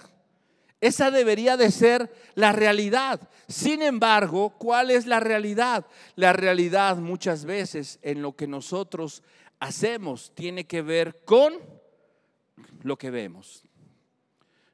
Esa 0.80 1.10
debería 1.10 1.56
de 1.56 1.70
ser 1.70 2.12
la 2.34 2.52
realidad. 2.52 3.28
Sin 3.48 3.82
embargo, 3.82 4.50
¿cuál 4.58 4.90
es 4.90 5.06
la 5.06 5.18
realidad? 5.18 5.86
La 6.14 6.32
realidad 6.32 6.98
muchas 6.98 7.44
veces 7.44 7.98
en 8.02 8.22
lo 8.22 8.36
que 8.36 8.46
nosotros 8.46 9.22
hacemos 9.58 10.32
tiene 10.34 10.66
que 10.66 10.82
ver 10.82 11.24
con 11.24 11.54
lo 12.82 12.96
que 12.96 13.10
vemos, 13.10 13.64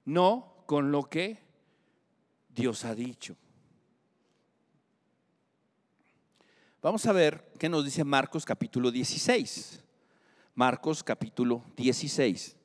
no 0.05 0.65
con 0.67 0.93
lo 0.93 1.05
que 1.05 1.39
Dios 2.55 2.85
ha 2.85 2.95
dicho. 2.95 3.37
Vamos 6.83 7.07
a 7.07 7.13
ver 7.13 7.51
qué 7.59 7.71
nos 7.71 7.83
dice 7.83 8.05
Marcos 8.05 8.45
capítulo 8.45 8.91
16. 8.91 9.81
Marcos 10.55 11.03
capítulo 11.03 11.65
16. 11.77 12.57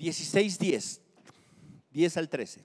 16, 0.00 0.58
10. 0.58 1.00
10 1.92 2.16
al 2.16 2.28
13. 2.28 2.64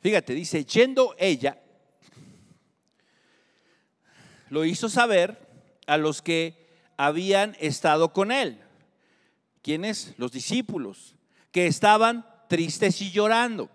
Fíjate, 0.00 0.32
dice, 0.34 0.64
yendo 0.64 1.14
ella, 1.18 1.60
lo 4.48 4.64
hizo 4.64 4.88
saber 4.88 5.38
a 5.86 5.96
los 5.96 6.22
que 6.22 6.68
habían 6.96 7.56
estado 7.58 8.12
con 8.12 8.30
él. 8.30 8.60
¿Quiénes? 9.62 10.14
Los 10.18 10.32
discípulos, 10.32 11.14
que 11.50 11.66
estaban 11.66 12.26
tristes 12.48 13.00
y 13.00 13.10
llorando. 13.10 13.70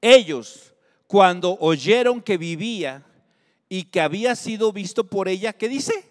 Ellos, 0.00 0.74
cuando 1.06 1.56
oyeron 1.60 2.22
que 2.22 2.38
vivía 2.38 3.04
y 3.68 3.84
que 3.84 4.00
había 4.00 4.36
sido 4.36 4.72
visto 4.72 5.04
por 5.08 5.28
ella, 5.28 5.52
¿qué 5.52 5.68
dice? 5.68 6.09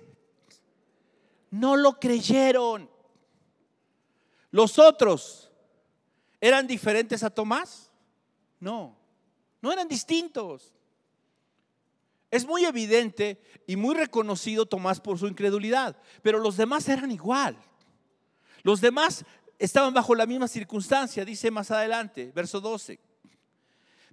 No 1.51 1.75
lo 1.75 1.99
creyeron. 1.99 2.89
Los 4.51 4.79
otros 4.79 5.51
eran 6.41 6.67
diferentes 6.67 7.23
a 7.23 7.29
Tomás. 7.29 7.91
No, 8.59 8.95
no 9.61 9.71
eran 9.71 9.87
distintos. 9.87 10.73
Es 12.31 12.45
muy 12.45 12.65
evidente 12.65 13.41
y 13.65 13.75
muy 13.75 13.95
reconocido 13.95 14.65
Tomás 14.65 14.99
por 14.99 15.17
su 15.17 15.27
incredulidad, 15.27 15.97
pero 16.21 16.39
los 16.39 16.57
demás 16.57 16.87
eran 16.87 17.11
igual. 17.11 17.57
Los 18.61 18.81
demás 18.81 19.25
estaban 19.57 19.93
bajo 19.93 20.13
la 20.13 20.25
misma 20.25 20.47
circunstancia, 20.47 21.25
dice 21.25 21.49
más 21.49 21.71
adelante, 21.71 22.31
verso 22.35 22.61
12. 22.61 22.99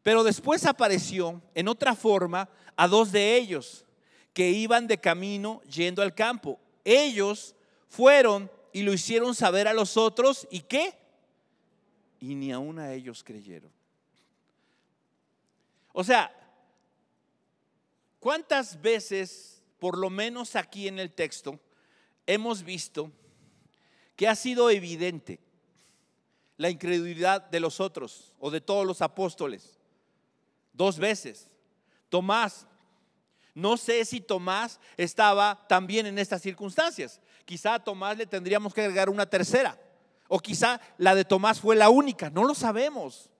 Pero 0.02 0.22
después 0.22 0.64
apareció 0.64 1.42
en 1.54 1.68
otra 1.68 1.94
forma 1.94 2.48
a 2.76 2.88
dos 2.88 3.12
de 3.12 3.36
ellos 3.36 3.84
que 4.32 4.50
iban 4.50 4.86
de 4.86 4.98
camino 4.98 5.60
yendo 5.62 6.00
al 6.02 6.14
campo 6.14 6.60
ellos 6.86 7.56
fueron 7.88 8.50
y 8.72 8.82
lo 8.82 8.92
hicieron 8.92 9.34
saber 9.34 9.66
a 9.66 9.74
los 9.74 9.96
otros 9.96 10.46
y 10.50 10.60
qué? 10.60 10.96
Y 12.20 12.34
ni 12.34 12.52
aún 12.52 12.78
a 12.78 12.92
ellos 12.94 13.24
creyeron. 13.24 13.70
O 15.92 16.04
sea, 16.04 16.32
¿cuántas 18.20 18.80
veces, 18.80 19.62
por 19.78 19.98
lo 19.98 20.10
menos 20.10 20.54
aquí 20.54 20.86
en 20.86 20.98
el 20.98 21.12
texto, 21.12 21.58
hemos 22.26 22.62
visto 22.62 23.10
que 24.14 24.28
ha 24.28 24.36
sido 24.36 24.70
evidente 24.70 25.40
la 26.56 26.70
incredulidad 26.70 27.42
de 27.42 27.60
los 27.60 27.80
otros 27.80 28.32
o 28.38 28.50
de 28.50 28.60
todos 28.60 28.86
los 28.86 29.02
apóstoles? 29.02 29.78
Dos 30.72 30.98
veces. 30.98 31.48
Tomás 32.10 32.66
no 33.56 33.78
sé 33.78 34.04
si 34.04 34.20
Tomás 34.20 34.78
estaba 34.98 35.64
también 35.66 36.04
en 36.04 36.18
estas 36.18 36.42
circunstancias. 36.42 37.22
Quizá 37.46 37.72
a 37.72 37.82
Tomás 37.82 38.18
le 38.18 38.26
tendríamos 38.26 38.74
que 38.74 38.82
agregar 38.82 39.08
una 39.08 39.24
tercera. 39.24 39.80
O 40.28 40.38
quizá 40.38 40.78
la 40.98 41.14
de 41.14 41.24
Tomás 41.24 41.58
fue 41.58 41.74
la 41.74 41.88
única. 41.88 42.28
No 42.28 42.44
lo 42.44 42.54
sabemos. 42.54 43.30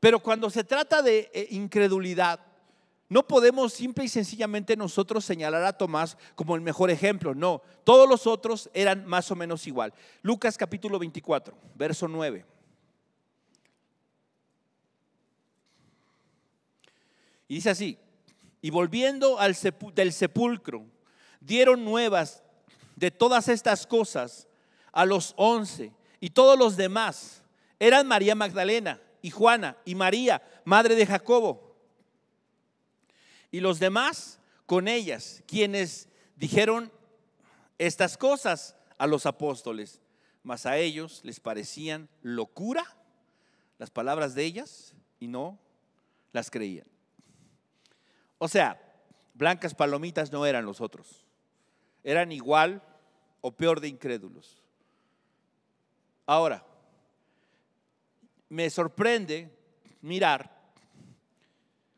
Pero 0.00 0.20
cuando 0.20 0.48
se 0.48 0.64
trata 0.64 1.02
de 1.02 1.30
eh, 1.34 1.48
incredulidad, 1.50 2.40
no 3.10 3.28
podemos 3.28 3.74
simple 3.74 4.04
y 4.04 4.08
sencillamente 4.08 4.74
nosotros 4.74 5.22
señalar 5.22 5.64
a 5.64 5.76
Tomás 5.76 6.16
como 6.34 6.54
el 6.54 6.62
mejor 6.62 6.90
ejemplo. 6.90 7.34
No, 7.34 7.60
todos 7.84 8.08
los 8.08 8.26
otros 8.26 8.70
eran 8.72 9.04
más 9.04 9.30
o 9.30 9.36
menos 9.36 9.66
igual. 9.66 9.92
Lucas 10.22 10.56
capítulo 10.56 10.98
24, 10.98 11.54
verso 11.74 12.08
9. 12.08 12.46
Y 17.48 17.56
dice 17.56 17.68
así, 17.68 17.98
y 18.62 18.70
volviendo 18.70 19.38
al 19.40 19.56
del 19.94 20.12
sepulcro, 20.12 20.86
dieron 21.40 21.84
nuevas 21.84 22.42
de 22.94 23.10
todas 23.10 23.48
estas 23.48 23.86
cosas 23.86 24.46
a 24.92 25.04
los 25.04 25.34
once 25.36 25.92
y 26.20 26.30
todos 26.30 26.56
los 26.56 26.76
demás. 26.76 27.42
Eran 27.80 28.06
María 28.06 28.36
Magdalena 28.36 29.00
y 29.20 29.30
Juana 29.30 29.76
y 29.84 29.96
María, 29.96 30.40
madre 30.64 30.94
de 30.94 31.04
Jacobo. 31.04 31.76
Y 33.50 33.58
los 33.58 33.80
demás 33.80 34.38
con 34.64 34.86
ellas, 34.86 35.42
quienes 35.46 36.08
dijeron 36.36 36.92
estas 37.78 38.16
cosas 38.16 38.76
a 38.96 39.08
los 39.08 39.26
apóstoles, 39.26 40.00
mas 40.44 40.66
a 40.66 40.78
ellos 40.78 41.20
les 41.24 41.40
parecían 41.40 42.08
locura 42.22 42.84
las 43.78 43.90
palabras 43.90 44.36
de 44.36 44.44
ellas 44.44 44.94
y 45.18 45.26
no 45.26 45.58
las 46.32 46.48
creían. 46.48 46.91
O 48.44 48.48
sea, 48.48 48.76
blancas 49.34 49.72
palomitas 49.72 50.32
no 50.32 50.44
eran 50.44 50.64
los 50.64 50.80
otros. 50.80 51.24
eran 52.02 52.32
igual 52.32 52.82
o 53.40 53.52
peor 53.52 53.80
de 53.80 53.86
incrédulos. 53.86 54.64
Ahora, 56.26 56.66
me 58.48 58.68
sorprende 58.68 59.48
mirar 60.00 60.60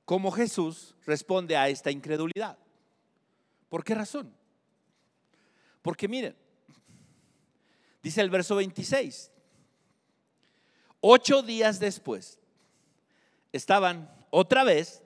cómo 0.04 0.30
Jesús 0.30 0.94
responde 1.06 1.56
a 1.56 1.70
esta 1.70 1.90
incredulidad. 1.90 2.58
¿Por 3.70 3.82
qué 3.82 3.94
razón? 3.94 4.30
Porque 5.80 6.08
miren, 6.08 6.36
dice 8.02 8.20
el 8.20 8.28
verso 8.28 8.56
26, 8.56 9.30
ocho 11.00 11.40
días 11.40 11.80
después 11.80 12.38
estaban 13.50 14.14
otra 14.28 14.62
vez 14.62 15.03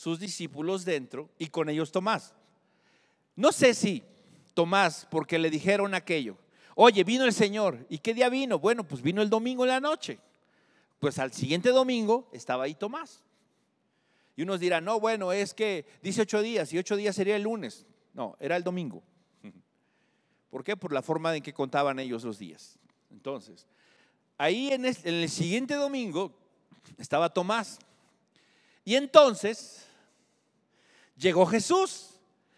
sus 0.00 0.18
discípulos 0.18 0.86
dentro 0.86 1.28
y 1.38 1.48
con 1.48 1.68
ellos 1.68 1.92
Tomás. 1.92 2.32
No 3.36 3.52
sé 3.52 3.74
si 3.74 4.02
Tomás, 4.54 5.06
porque 5.10 5.38
le 5.38 5.50
dijeron 5.50 5.94
aquello, 5.94 6.38
oye, 6.74 7.04
vino 7.04 7.26
el 7.26 7.34
Señor. 7.34 7.84
¿Y 7.90 7.98
qué 7.98 8.14
día 8.14 8.30
vino? 8.30 8.58
Bueno, 8.58 8.82
pues 8.82 9.02
vino 9.02 9.20
el 9.20 9.28
domingo 9.28 9.64
en 9.64 9.68
la 9.68 9.80
noche. 9.80 10.18
Pues 11.00 11.18
al 11.18 11.34
siguiente 11.34 11.68
domingo 11.68 12.30
estaba 12.32 12.64
ahí 12.64 12.74
Tomás. 12.74 13.22
Y 14.36 14.42
unos 14.42 14.58
dirán, 14.58 14.86
no, 14.86 14.98
bueno, 14.98 15.32
es 15.32 15.52
que 15.52 15.84
dice 16.02 16.22
ocho 16.22 16.40
días 16.40 16.72
y 16.72 16.78
ocho 16.78 16.96
días 16.96 17.14
sería 17.14 17.36
el 17.36 17.42
lunes. 17.42 17.84
No, 18.14 18.38
era 18.40 18.56
el 18.56 18.64
domingo. 18.64 19.02
¿Por 20.50 20.64
qué? 20.64 20.78
Por 20.78 20.94
la 20.94 21.02
forma 21.02 21.36
en 21.36 21.42
que 21.42 21.52
contaban 21.52 21.98
ellos 21.98 22.24
los 22.24 22.38
días. 22.38 22.78
Entonces, 23.10 23.66
ahí 24.38 24.72
en 24.72 24.86
el, 24.86 25.28
siguiente 25.28 25.74
domingo 25.74 26.32
estaba 26.96 27.28
Tomás. 27.28 27.78
Y 28.82 28.94
entonces 28.94 29.89
llegó 31.20 31.46
Jesús, 31.46 32.10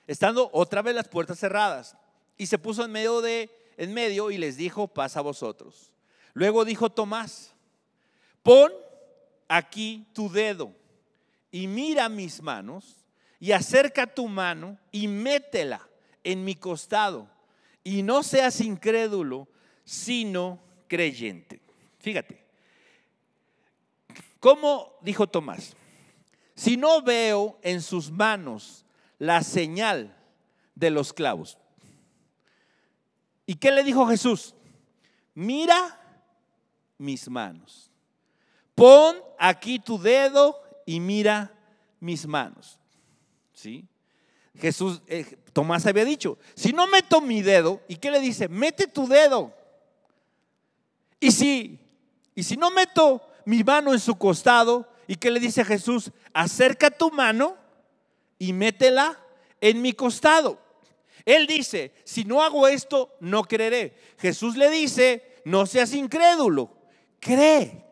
estando 0.06 0.48
otra 0.52 0.82
vez 0.82 0.94
las 0.94 1.08
puertas 1.08 1.38
cerradas, 1.38 1.96
y 2.38 2.46
se 2.46 2.58
puso 2.58 2.84
en 2.84 2.92
medio 2.92 3.20
de 3.20 3.50
en 3.76 3.94
medio 3.94 4.30
y 4.30 4.38
les 4.38 4.56
dijo, 4.56 4.86
"Pasa 4.86 5.20
a 5.20 5.22
vosotros." 5.22 5.92
Luego 6.34 6.64
dijo 6.64 6.90
Tomás, 6.90 7.54
"Pon 8.42 8.72
aquí 9.48 10.06
tu 10.12 10.30
dedo 10.30 10.72
y 11.50 11.66
mira 11.66 12.08
mis 12.08 12.42
manos 12.42 12.96
y 13.40 13.52
acerca 13.52 14.06
tu 14.06 14.28
mano 14.28 14.78
y 14.90 15.08
métela 15.08 15.88
en 16.22 16.44
mi 16.44 16.54
costado 16.54 17.28
y 17.82 18.02
no 18.02 18.22
seas 18.22 18.60
incrédulo, 18.60 19.48
sino 19.84 20.60
creyente. 20.86 21.60
Fíjate, 21.98 22.44
¿cómo 24.38 24.94
dijo 25.00 25.26
Tomás? 25.26 25.74
Si 26.62 26.76
no 26.76 27.02
veo 27.02 27.58
en 27.62 27.82
sus 27.82 28.12
manos 28.12 28.84
la 29.18 29.42
señal 29.42 30.16
de 30.76 30.90
los 30.90 31.12
clavos. 31.12 31.58
¿Y 33.46 33.56
qué 33.56 33.72
le 33.72 33.82
dijo 33.82 34.06
Jesús? 34.06 34.54
Mira 35.34 36.00
mis 36.98 37.28
manos. 37.28 37.90
Pon 38.76 39.16
aquí 39.40 39.80
tu 39.80 39.98
dedo 39.98 40.54
y 40.86 41.00
mira 41.00 41.52
mis 41.98 42.28
manos. 42.28 42.78
¿Sí? 43.52 43.84
Jesús, 44.56 45.02
eh, 45.08 45.36
Tomás 45.52 45.84
había 45.86 46.04
dicho, 46.04 46.38
si 46.54 46.72
no 46.72 46.86
meto 46.86 47.20
mi 47.20 47.42
dedo, 47.42 47.80
¿y 47.88 47.96
qué 47.96 48.08
le 48.12 48.20
dice? 48.20 48.46
Mete 48.46 48.86
tu 48.86 49.08
dedo. 49.08 49.52
Y 51.18 51.32
si, 51.32 51.80
y 52.36 52.44
si 52.44 52.56
no 52.56 52.70
meto 52.70 53.20
mi 53.46 53.64
mano 53.64 53.92
en 53.92 53.98
su 53.98 54.14
costado, 54.14 54.91
¿y 55.06 55.16
qué 55.16 55.30
le 55.30 55.40
dice 55.40 55.64
Jesús? 55.64 56.10
Acerca 56.32 56.90
tu 56.90 57.10
mano 57.10 57.56
y 58.38 58.52
métela 58.52 59.18
en 59.60 59.80
mi 59.80 59.92
costado. 59.92 60.60
Él 61.24 61.46
dice, 61.46 61.92
si 62.04 62.24
no 62.24 62.42
hago 62.42 62.66
esto, 62.66 63.16
no 63.20 63.44
creeré. 63.44 63.96
Jesús 64.18 64.56
le 64.56 64.70
dice, 64.70 65.40
no 65.44 65.66
seas 65.66 65.94
incrédulo, 65.94 66.76
cree. 67.20 67.84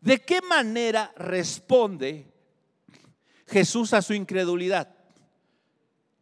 ¿De 0.00 0.20
qué 0.20 0.40
manera 0.42 1.12
responde 1.16 2.26
Jesús 3.46 3.92
a 3.92 4.02
su 4.02 4.14
incredulidad? 4.14 4.94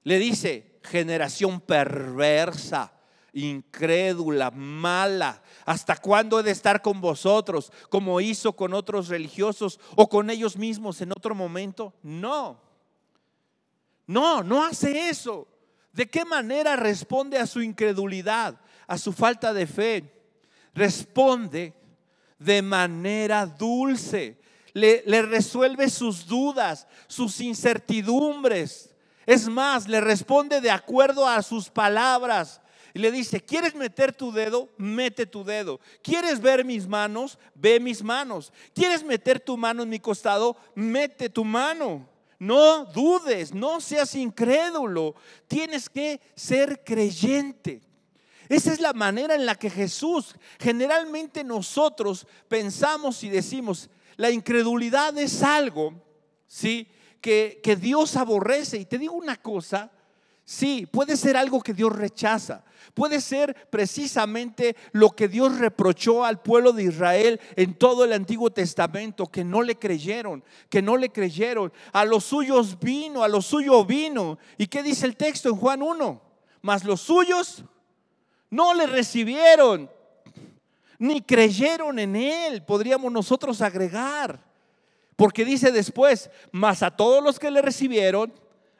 Le 0.02 0.18
dice, 0.18 0.78
generación 0.82 1.60
perversa, 1.60 2.92
incrédula, 3.36 4.50
mala. 4.50 5.42
¿Hasta 5.64 5.96
cuándo 5.96 6.40
he 6.40 6.42
de 6.42 6.50
estar 6.50 6.80
con 6.80 7.00
vosotros 7.00 7.70
como 7.90 8.20
hizo 8.20 8.54
con 8.54 8.72
otros 8.74 9.08
religiosos 9.08 9.78
o 9.94 10.08
con 10.08 10.30
ellos 10.30 10.56
mismos 10.56 11.00
en 11.00 11.12
otro 11.12 11.34
momento? 11.34 11.92
No. 12.02 12.60
No, 14.06 14.42
no 14.42 14.64
hace 14.64 15.08
eso. 15.08 15.46
¿De 15.92 16.08
qué 16.08 16.24
manera 16.24 16.76
responde 16.76 17.38
a 17.38 17.46
su 17.46 17.60
incredulidad, 17.60 18.60
a 18.86 18.98
su 18.98 19.12
falta 19.12 19.52
de 19.52 19.66
fe? 19.66 20.12
Responde 20.74 21.74
de 22.38 22.62
manera 22.62 23.46
dulce. 23.46 24.40
Le, 24.72 25.02
resuelve 25.22 25.88
sus 25.88 26.26
dudas, 26.26 26.86
sus 27.06 27.40
incertidumbres. 27.40 28.94
Es 29.24 29.48
más, 29.48 29.88
le 29.88 30.00
responde 30.00 30.60
de 30.60 30.70
acuerdo 30.70 31.26
a 31.26 31.42
sus 31.42 31.70
palabras. 31.70 32.60
Y 32.96 32.98
le 32.98 33.12
dice, 33.12 33.42
¿quieres 33.42 33.74
meter 33.74 34.14
tu 34.14 34.32
dedo? 34.32 34.70
Mete 34.78 35.26
tu 35.26 35.44
dedo. 35.44 35.80
¿Quieres 36.02 36.40
ver 36.40 36.64
mis 36.64 36.88
manos? 36.88 37.38
Ve 37.54 37.78
mis 37.78 38.02
manos. 38.02 38.50
¿Quieres 38.74 39.04
meter 39.04 39.38
tu 39.38 39.58
mano 39.58 39.82
en 39.82 39.90
mi 39.90 40.00
costado? 40.00 40.56
Mete 40.74 41.28
tu 41.28 41.44
mano. 41.44 42.08
No 42.38 42.86
dudes, 42.86 43.52
no 43.52 43.82
seas 43.82 44.14
incrédulo. 44.14 45.14
Tienes 45.46 45.90
que 45.90 46.22
ser 46.34 46.82
creyente. 46.84 47.82
Esa 48.48 48.72
es 48.72 48.80
la 48.80 48.94
manera 48.94 49.34
en 49.34 49.44
la 49.44 49.56
que 49.56 49.68
Jesús, 49.68 50.34
generalmente 50.58 51.44
nosotros 51.44 52.26
pensamos 52.48 53.22
y 53.24 53.28
decimos, 53.28 53.90
la 54.16 54.30
incredulidad 54.30 55.18
es 55.18 55.42
algo, 55.42 55.92
¿sí? 56.46 56.88
Que, 57.20 57.60
que 57.62 57.76
Dios 57.76 58.16
aborrece. 58.16 58.78
Y 58.78 58.86
te 58.86 58.96
digo 58.96 59.12
una 59.12 59.36
cosa, 59.36 59.92
sí, 60.46 60.86
puede 60.86 61.18
ser 61.18 61.36
algo 61.36 61.60
que 61.60 61.74
Dios 61.74 61.94
rechaza. 61.94 62.64
Puede 62.94 63.20
ser 63.20 63.54
precisamente 63.68 64.74
lo 64.92 65.10
que 65.10 65.28
Dios 65.28 65.58
reprochó 65.58 66.24
al 66.24 66.40
pueblo 66.40 66.72
de 66.72 66.84
Israel 66.84 67.38
en 67.54 67.74
todo 67.74 68.04
el 68.04 68.14
Antiguo 68.14 68.50
Testamento, 68.50 69.26
que 69.26 69.44
no 69.44 69.60
le 69.60 69.76
creyeron, 69.76 70.42
que 70.70 70.80
no 70.80 70.96
le 70.96 71.10
creyeron. 71.10 71.70
A 71.92 72.06
los 72.06 72.24
suyos 72.24 72.78
vino, 72.80 73.22
a 73.22 73.28
los 73.28 73.44
suyos 73.44 73.86
vino. 73.86 74.38
¿Y 74.56 74.66
qué 74.68 74.82
dice 74.82 75.04
el 75.04 75.14
texto 75.14 75.50
en 75.50 75.56
Juan 75.56 75.82
1? 75.82 76.22
Mas 76.62 76.84
los 76.84 77.02
suyos 77.02 77.64
no 78.48 78.72
le 78.72 78.86
recibieron, 78.86 79.90
ni 80.98 81.20
creyeron 81.20 81.98
en 81.98 82.16
él, 82.16 82.62
podríamos 82.62 83.12
nosotros 83.12 83.60
agregar. 83.60 84.40
Porque 85.16 85.44
dice 85.44 85.72
después, 85.72 86.30
mas 86.52 86.82
a 86.82 86.90
todos 86.90 87.22
los 87.22 87.38
que 87.38 87.50
le 87.50 87.60
recibieron, 87.60 88.32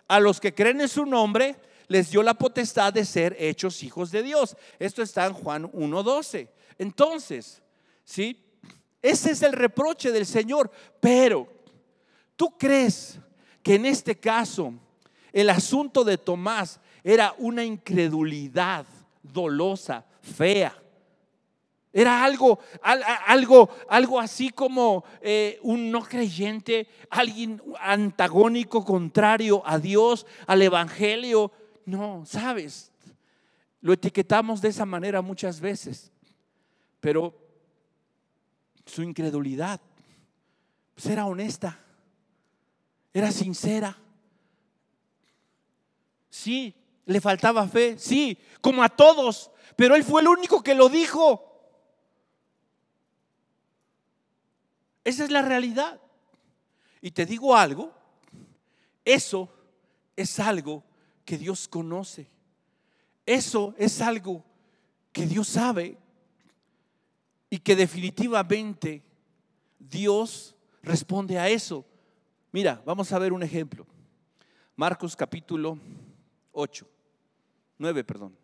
a 0.08 0.20
los 0.20 0.40
que 0.40 0.54
creen 0.54 0.80
en 0.80 0.88
su 0.88 1.06
nombre, 1.06 1.56
les 1.88 2.10
dio 2.10 2.22
la 2.22 2.34
potestad 2.34 2.92
de 2.92 3.04
ser 3.04 3.36
hechos 3.38 3.82
hijos 3.82 4.10
de 4.10 4.22
Dios. 4.22 4.56
Esto 4.78 5.02
está 5.02 5.26
en 5.26 5.32
Juan 5.32 5.70
1.12. 5.72 6.48
Entonces, 6.78 7.62
¿sí? 8.04 8.44
Ese 9.02 9.30
es 9.30 9.42
el 9.42 9.52
reproche 9.52 10.10
del 10.10 10.26
Señor. 10.26 10.70
Pero, 11.00 11.46
¿tú 12.34 12.56
crees 12.58 13.18
que 13.62 13.74
en 13.74 13.86
este 13.86 14.18
caso 14.18 14.74
el 15.32 15.50
asunto 15.50 16.02
de 16.02 16.18
Tomás 16.18 16.80
era 17.04 17.34
una 17.38 17.64
incredulidad 17.64 18.86
dolosa, 19.22 20.04
fea. 20.22 20.76
Era 21.98 22.22
algo, 22.22 22.58
algo, 23.26 23.70
algo 23.88 24.20
así 24.20 24.50
como 24.50 25.02
eh, 25.22 25.58
un 25.62 25.90
no 25.90 26.02
creyente, 26.02 26.86
alguien 27.08 27.62
antagónico, 27.80 28.84
contrario 28.84 29.62
a 29.64 29.78
Dios, 29.78 30.26
al 30.46 30.60
Evangelio. 30.60 31.50
No, 31.86 32.22
sabes, 32.26 32.92
lo 33.80 33.94
etiquetamos 33.94 34.60
de 34.60 34.68
esa 34.68 34.84
manera 34.84 35.22
muchas 35.22 35.58
veces, 35.58 36.12
pero 37.00 37.34
su 38.84 39.02
incredulidad 39.02 39.80
pues 40.94 41.06
era 41.06 41.24
honesta, 41.24 41.80
era 43.14 43.32
sincera. 43.32 43.96
Sí, 46.28 46.74
le 47.06 47.22
faltaba 47.22 47.66
fe, 47.66 47.96
sí, 47.98 48.38
como 48.60 48.82
a 48.82 48.90
todos, 48.90 49.50
pero 49.76 49.94
él 49.94 50.04
fue 50.04 50.20
el 50.20 50.28
único 50.28 50.62
que 50.62 50.74
lo 50.74 50.90
dijo. 50.90 51.55
Esa 55.06 55.22
es 55.22 55.30
la 55.30 55.40
realidad. 55.40 56.00
Y 57.00 57.12
te 57.12 57.24
digo 57.24 57.54
algo, 57.54 57.94
eso 59.04 59.48
es 60.16 60.40
algo 60.40 60.82
que 61.24 61.38
Dios 61.38 61.68
conoce. 61.68 62.28
Eso 63.24 63.72
es 63.78 64.00
algo 64.00 64.44
que 65.12 65.24
Dios 65.24 65.46
sabe 65.46 65.96
y 67.48 67.58
que 67.58 67.76
definitivamente 67.76 69.04
Dios 69.78 70.56
responde 70.82 71.38
a 71.38 71.48
eso. 71.48 71.86
Mira, 72.50 72.82
vamos 72.84 73.12
a 73.12 73.18
ver 73.20 73.32
un 73.32 73.44
ejemplo. 73.44 73.86
Marcos 74.74 75.14
capítulo 75.14 75.78
8, 76.50 76.84
9, 77.78 78.02
perdón. 78.02 78.36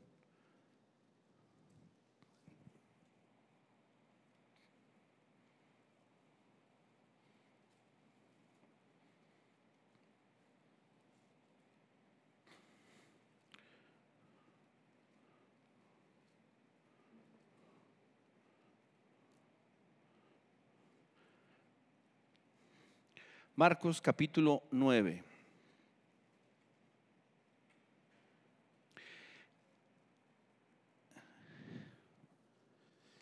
Marcos 23.63 24.01
capítulo 24.01 24.65
9. 24.73 25.23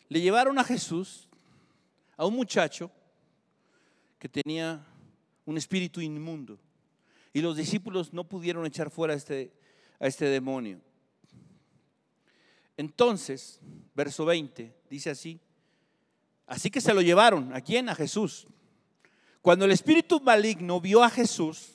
Le 0.09 0.19
llevaron 0.19 0.57
a 0.57 0.63
Jesús, 0.63 1.29
a 2.17 2.25
un 2.25 2.33
muchacho 2.33 2.89
que 4.17 4.27
tenía 4.27 4.83
un 5.45 5.59
espíritu 5.59 6.01
inmundo. 6.01 6.57
Y 7.33 7.41
los 7.41 7.55
discípulos 7.55 8.11
no 8.11 8.23
pudieron 8.23 8.65
echar 8.65 8.89
fuera 8.89 9.13
a 9.13 9.17
este, 9.17 9.53
a 9.99 10.07
este 10.07 10.25
demonio. 10.25 10.81
Entonces, 12.77 13.61
verso 13.93 14.25
20, 14.25 14.75
dice 14.89 15.11
así. 15.11 15.39
Así 16.47 16.71
que 16.71 16.81
se 16.81 16.95
lo 16.95 17.01
llevaron. 17.03 17.53
¿A 17.53 17.61
quién? 17.61 17.89
A 17.89 17.93
Jesús. 17.93 18.47
Cuando 19.41 19.65
el 19.65 19.71
espíritu 19.71 20.19
maligno 20.19 20.79
vio 20.79 21.03
a 21.03 21.09
Jesús, 21.09 21.71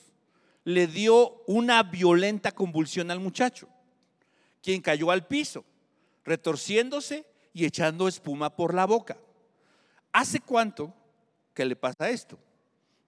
le 0.64 0.86
dio 0.86 1.42
una 1.46 1.82
violenta 1.82 2.52
convulsión 2.52 3.10
al 3.10 3.20
muchacho, 3.20 3.68
quien 4.62 4.80
cayó 4.80 5.10
al 5.10 5.26
piso, 5.26 5.64
retorciéndose 6.24 7.24
y 7.52 7.64
echando 7.64 8.08
espuma 8.08 8.54
por 8.54 8.74
la 8.74 8.84
boca. 8.84 9.16
¿Hace 10.12 10.40
cuánto 10.40 10.92
que 11.54 11.64
le 11.64 11.76
pasa 11.76 12.10
esto? 12.10 12.38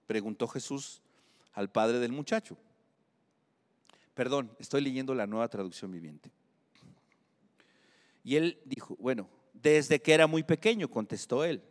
Preguntó 0.07 0.47
Jesús 0.47 1.01
al 1.53 1.69
padre 1.69 1.99
del 1.99 2.11
muchacho. 2.11 2.57
Perdón, 4.13 4.51
estoy 4.59 4.81
leyendo 4.81 5.13
la 5.13 5.27
nueva 5.27 5.47
traducción 5.47 5.91
viviente. 5.91 6.31
Y 8.23 8.35
él 8.35 8.59
dijo, 8.65 8.95
bueno, 8.99 9.29
desde 9.53 10.01
que 10.01 10.13
era 10.13 10.27
muy 10.27 10.43
pequeño, 10.43 10.89
contestó 10.89 11.43
él. 11.43 11.61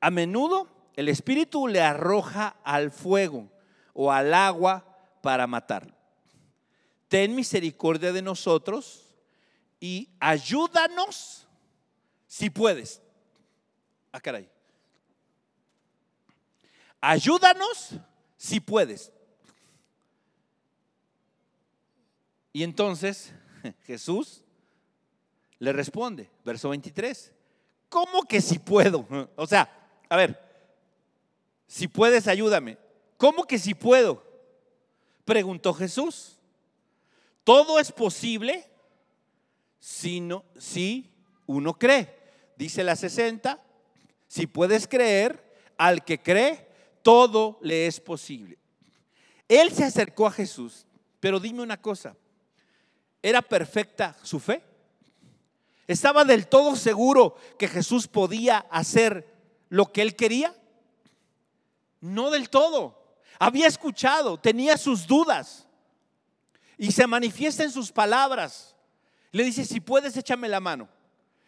A 0.00 0.10
menudo 0.10 0.68
el 0.96 1.08
espíritu 1.08 1.68
le 1.68 1.80
arroja 1.80 2.56
al 2.64 2.90
fuego 2.90 3.50
o 3.94 4.12
al 4.12 4.34
agua 4.34 4.84
para 5.22 5.46
matarlo. 5.46 5.94
Ten 7.08 7.34
misericordia 7.34 8.12
de 8.12 8.22
nosotros 8.22 9.14
y 9.80 10.08
ayúdanos 10.20 11.46
si 12.26 12.50
puedes. 12.50 13.02
Ah, 14.12 14.20
caray. 14.20 14.48
Ayúdanos 17.00 17.90
si 18.36 18.60
puedes. 18.60 19.12
Y 22.52 22.62
entonces 22.62 23.32
Jesús 23.84 24.44
le 25.58 25.72
responde, 25.72 26.30
verso 26.44 26.70
23, 26.70 27.32
¿cómo 27.88 28.22
que 28.22 28.40
si 28.40 28.58
puedo? 28.58 29.06
O 29.36 29.46
sea, 29.46 29.70
a 30.08 30.16
ver, 30.16 30.41
si 31.72 31.88
puedes, 31.88 32.28
ayúdame. 32.28 32.76
¿Cómo 33.16 33.44
que 33.44 33.58
si 33.58 33.72
puedo? 33.72 34.22
Preguntó 35.24 35.72
Jesús. 35.72 36.36
Todo 37.44 37.78
es 37.78 37.90
posible 37.90 38.68
si, 39.78 40.20
no, 40.20 40.44
si 40.58 41.10
uno 41.46 41.72
cree. 41.78 42.14
Dice 42.58 42.84
la 42.84 42.94
60, 42.94 43.58
si 44.28 44.46
puedes 44.46 44.86
creer, 44.86 45.42
al 45.78 46.04
que 46.04 46.20
cree, 46.20 46.68
todo 47.00 47.58
le 47.62 47.86
es 47.86 48.00
posible. 48.00 48.58
Él 49.48 49.72
se 49.72 49.84
acercó 49.84 50.26
a 50.26 50.30
Jesús, 50.30 50.84
pero 51.20 51.40
dime 51.40 51.62
una 51.62 51.80
cosa, 51.80 52.14
¿era 53.22 53.40
perfecta 53.40 54.14
su 54.22 54.40
fe? 54.40 54.62
¿Estaba 55.88 56.26
del 56.26 56.48
todo 56.48 56.76
seguro 56.76 57.34
que 57.58 57.66
Jesús 57.66 58.08
podía 58.08 58.58
hacer 58.58 59.26
lo 59.70 59.90
que 59.90 60.02
él 60.02 60.16
quería? 60.16 60.54
No 62.02 62.30
del 62.30 62.50
todo. 62.50 63.16
Había 63.38 63.66
escuchado, 63.66 64.38
tenía 64.38 64.76
sus 64.76 65.06
dudas. 65.06 65.66
Y 66.76 66.92
se 66.92 67.06
manifiesta 67.06 67.62
en 67.62 67.70
sus 67.70 67.90
palabras. 67.90 68.74
Le 69.30 69.44
dice, 69.44 69.64
si 69.64 69.80
puedes, 69.80 70.14
échame 70.16 70.48
la 70.48 70.60
mano. 70.60 70.88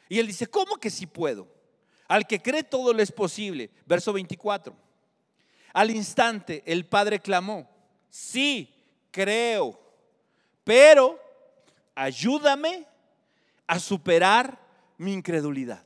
Y 0.08 0.18
él 0.18 0.26
dice, 0.26 0.46
¿cómo 0.46 0.76
que 0.76 0.88
si 0.88 1.06
puedo? 1.06 1.46
Al 2.08 2.26
que 2.26 2.40
cree 2.40 2.62
todo 2.62 2.94
le 2.94 3.02
es 3.02 3.12
posible. 3.12 3.70
Verso 3.84 4.12
24. 4.12 4.74
Al 5.72 5.90
instante 5.90 6.62
el 6.66 6.86
padre 6.86 7.18
clamó, 7.18 7.68
sí, 8.08 8.72
creo, 9.10 9.80
pero 10.62 11.18
ayúdame 11.96 12.86
a 13.66 13.80
superar 13.80 14.58
mi 14.96 15.12
incredulidad. 15.12 15.82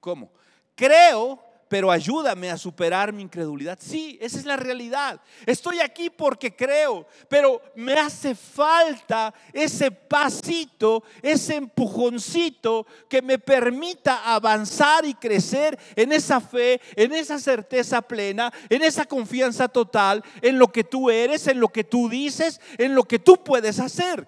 ¿Cómo? 0.00 0.30
Creo, 0.74 1.42
pero 1.70 1.92
ayúdame 1.92 2.50
a 2.50 2.58
superar 2.58 3.12
mi 3.12 3.22
incredulidad. 3.22 3.78
Sí, 3.80 4.18
esa 4.20 4.40
es 4.40 4.44
la 4.44 4.56
realidad. 4.56 5.20
Estoy 5.46 5.78
aquí 5.78 6.10
porque 6.10 6.56
creo, 6.56 7.06
pero 7.28 7.62
me 7.76 7.92
hace 7.92 8.34
falta 8.34 9.32
ese 9.52 9.92
pasito, 9.92 11.04
ese 11.22 11.54
empujoncito 11.54 12.88
que 13.08 13.22
me 13.22 13.38
permita 13.38 14.34
avanzar 14.34 15.04
y 15.04 15.14
crecer 15.14 15.78
en 15.94 16.10
esa 16.10 16.40
fe, 16.40 16.80
en 16.96 17.12
esa 17.12 17.38
certeza 17.38 18.02
plena, 18.02 18.52
en 18.68 18.82
esa 18.82 19.04
confianza 19.04 19.68
total 19.68 20.24
en 20.42 20.58
lo 20.58 20.72
que 20.72 20.82
tú 20.82 21.08
eres, 21.08 21.46
en 21.46 21.60
lo 21.60 21.68
que 21.68 21.84
tú 21.84 22.08
dices, 22.08 22.60
en 22.78 22.96
lo 22.96 23.04
que 23.04 23.20
tú 23.20 23.44
puedes 23.44 23.78
hacer. 23.78 24.26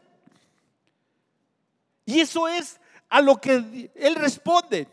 Y 2.06 2.20
eso 2.20 2.46
es 2.46 2.80
a 3.08 3.20
lo 3.20 3.40
que 3.40 3.90
Él 3.96 4.14
responde. 4.14 4.86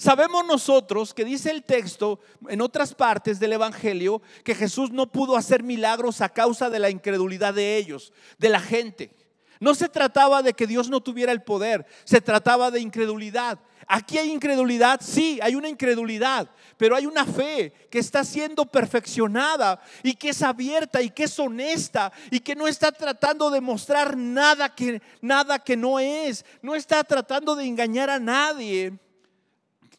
Sabemos 0.00 0.46
nosotros 0.46 1.12
que 1.12 1.24
dice 1.24 1.50
el 1.50 1.64
texto 1.64 2.20
en 2.48 2.60
otras 2.60 2.94
partes 2.94 3.40
del 3.40 3.54
Evangelio 3.54 4.22
que 4.44 4.54
Jesús 4.54 4.92
no 4.92 5.10
pudo 5.10 5.36
hacer 5.36 5.64
milagros 5.64 6.20
a 6.20 6.28
causa 6.28 6.70
de 6.70 6.78
la 6.78 6.88
incredulidad 6.88 7.52
de 7.52 7.76
ellos, 7.76 8.12
de 8.38 8.48
la 8.48 8.60
gente. 8.60 9.10
No 9.58 9.74
se 9.74 9.88
trataba 9.88 10.40
de 10.40 10.52
que 10.52 10.68
Dios 10.68 10.88
no 10.88 11.00
tuviera 11.00 11.32
el 11.32 11.42
poder, 11.42 11.84
se 12.04 12.20
trataba 12.20 12.70
de 12.70 12.78
incredulidad. 12.78 13.58
Aquí 13.88 14.18
hay 14.18 14.30
incredulidad, 14.30 15.00
sí, 15.02 15.40
hay 15.42 15.56
una 15.56 15.68
incredulidad, 15.68 16.48
pero 16.76 16.94
hay 16.94 17.04
una 17.04 17.24
fe 17.24 17.72
que 17.90 17.98
está 17.98 18.22
siendo 18.22 18.66
perfeccionada 18.66 19.82
y 20.04 20.14
que 20.14 20.28
es 20.28 20.42
abierta 20.42 21.02
y 21.02 21.10
que 21.10 21.24
es 21.24 21.36
honesta 21.40 22.12
y 22.30 22.38
que 22.38 22.54
no 22.54 22.68
está 22.68 22.92
tratando 22.92 23.50
de 23.50 23.60
mostrar 23.60 24.16
nada 24.16 24.72
que 24.72 25.02
nada 25.20 25.58
que 25.58 25.76
no 25.76 25.98
es, 25.98 26.44
no 26.62 26.76
está 26.76 27.02
tratando 27.02 27.56
de 27.56 27.64
engañar 27.64 28.10
a 28.10 28.20
nadie. 28.20 28.96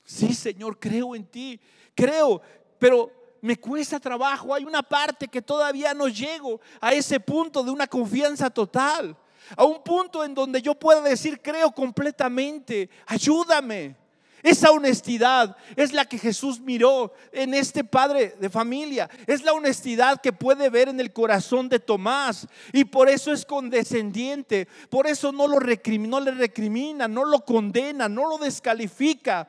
Sí, 0.10 0.34
Señor, 0.34 0.80
creo 0.80 1.16
en 1.16 1.24
ti, 1.24 1.60
creo, 1.94 2.42
pero 2.80 3.12
me 3.42 3.58
cuesta 3.58 4.00
trabajo. 4.00 4.56
Hay 4.56 4.66
una 4.66 4.82
parte 4.82 5.28
que 5.28 5.40
todavía 5.40 5.94
no 5.94 6.08
llego 6.08 6.60
a 6.82 6.94
ese 6.94 7.20
punto 7.20 7.62
de 7.62 7.70
una 7.70 7.86
confianza 7.86 8.50
total, 8.50 9.16
a 9.56 9.64
un 9.66 9.84
punto 9.84 10.24
en 10.26 10.34
donde 10.34 10.64
yo 10.64 10.74
pueda 10.74 11.02
decir, 11.02 11.40
creo 11.40 11.70
completamente, 11.70 12.90
ayúdame. 13.06 13.96
Esa 14.42 14.72
honestidad 14.72 15.56
es 15.76 15.94
la 15.94 16.06
que 16.06 16.18
Jesús 16.18 16.60
miró 16.60 17.14
en 17.32 17.54
este 17.54 17.84
padre 17.84 18.36
de 18.40 18.50
familia. 18.50 19.12
Es 19.28 19.44
la 19.44 19.54
honestidad 19.54 20.22
que 20.22 20.34
puede 20.34 20.72
ver 20.72 20.90
en 20.90 21.00
el 21.00 21.14
corazón 21.14 21.70
de 21.70 21.78
Tomás. 21.78 22.48
Y 22.74 22.86
por 22.86 23.10
eso 23.10 23.32
es 23.32 23.46
condescendiente. 23.46 24.68
Por 24.90 25.06
eso 25.06 25.32
no, 25.32 25.48
lo 25.48 25.60
recrimina, 25.60 26.10
no 26.18 26.20
le 26.20 26.32
recrimina, 26.32 27.08
no 27.08 27.26
lo 27.26 27.46
condena, 27.46 28.10
no 28.10 28.28
lo 28.28 28.40
descalifica. 28.40 29.48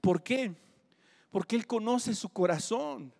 ¿Por 0.00 0.22
qué? 0.22 0.54
Porque 1.30 1.56
Él 1.56 1.66
conoce 1.66 2.14
su 2.14 2.28
corazón. 2.28 3.12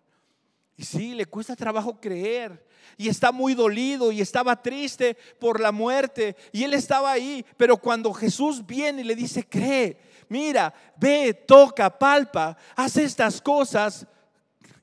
Y 0.77 0.83
sí, 0.83 1.15
le 1.15 1.25
cuesta 1.25 1.55
trabajo 1.55 1.99
creer. 1.99 2.63
Y 2.97 3.09
está 3.09 3.31
muy 3.31 3.55
dolido 3.55 4.11
y 4.11 4.21
estaba 4.21 4.61
triste 4.61 5.15
por 5.39 5.59
la 5.59 5.71
muerte. 5.71 6.35
Y 6.51 6.63
él 6.63 6.73
estaba 6.75 7.11
ahí. 7.11 7.43
Pero 7.57 7.77
cuando 7.77 8.13
Jesús 8.13 8.65
viene 8.65 9.01
y 9.01 9.05
le 9.05 9.15
dice, 9.15 9.43
cree, 9.43 9.99
mira, 10.29 10.73
ve, 10.95 11.33
toca, 11.33 11.89
palpa, 11.97 12.55
hace 12.75 13.03
estas 13.03 13.41
cosas. 13.41 14.05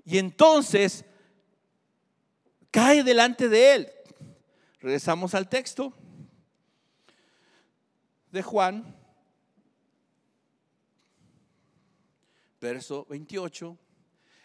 Y 0.04 0.18
entonces 0.18 1.04
cae 2.72 3.04
delante 3.04 3.48
de 3.48 3.74
él. 3.74 3.92
Regresamos 4.80 5.34
al 5.34 5.48
texto 5.48 5.94
de 8.30 8.42
Juan 8.42 8.96
verso 12.64 13.07
28. 13.11 13.77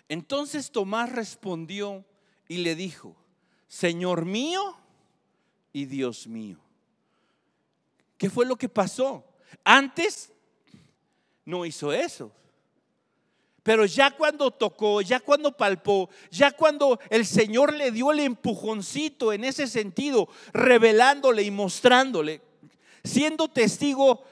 Entonces 0.09 0.71
Tomás 0.71 1.09
respondió 1.09 2.03
y 2.49 2.57
le 2.57 2.75
dijo, 2.75 3.15
Señor 3.69 4.25
mío 4.25 4.77
y 5.71 5.85
Dios 5.85 6.27
mío. 6.27 6.59
¿Qué 8.17 8.29
fue 8.29 8.45
lo 8.45 8.57
que 8.57 8.67
pasó? 8.67 9.23
Antes 9.63 10.33
no 11.45 11.65
hizo 11.65 11.93
eso. 11.93 12.33
Pero 13.63 13.85
ya 13.85 14.11
cuando 14.11 14.51
tocó, 14.51 15.01
ya 15.01 15.21
cuando 15.21 15.55
palpó, 15.55 16.09
ya 16.29 16.51
cuando 16.51 16.99
el 17.09 17.25
Señor 17.25 17.73
le 17.73 17.91
dio 17.91 18.11
el 18.11 18.19
empujoncito 18.19 19.31
en 19.31 19.45
ese 19.45 19.67
sentido, 19.67 20.27
revelándole 20.51 21.43
y 21.43 21.51
mostrándole, 21.51 22.41
siendo 23.03 23.47
testigo 23.47 24.23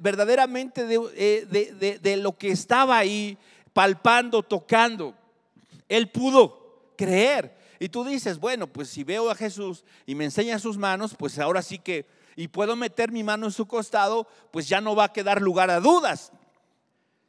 verdaderamente 0.00 0.86
eh, 1.14 1.46
de, 1.48 1.98
de 1.98 2.16
lo 2.16 2.36
que 2.36 2.50
estaba 2.50 2.98
ahí, 2.98 3.36
palpando, 3.72 4.42
tocando, 4.42 5.14
él 5.88 6.08
pudo 6.10 6.92
creer. 6.96 7.56
Y 7.78 7.88
tú 7.88 8.04
dices, 8.04 8.38
bueno, 8.38 8.66
pues 8.66 8.88
si 8.88 9.04
veo 9.04 9.30
a 9.30 9.34
Jesús 9.34 9.84
y 10.06 10.14
me 10.14 10.24
enseña 10.24 10.58
sus 10.58 10.78
manos, 10.78 11.14
pues 11.16 11.38
ahora 11.38 11.62
sí 11.62 11.78
que, 11.78 12.06
y 12.34 12.48
puedo 12.48 12.74
meter 12.74 13.12
mi 13.12 13.22
mano 13.22 13.46
en 13.46 13.52
su 13.52 13.66
costado, 13.66 14.26
pues 14.50 14.68
ya 14.68 14.80
no 14.80 14.96
va 14.96 15.04
a 15.04 15.12
quedar 15.12 15.42
lugar 15.42 15.70
a 15.70 15.80
dudas. 15.80 16.32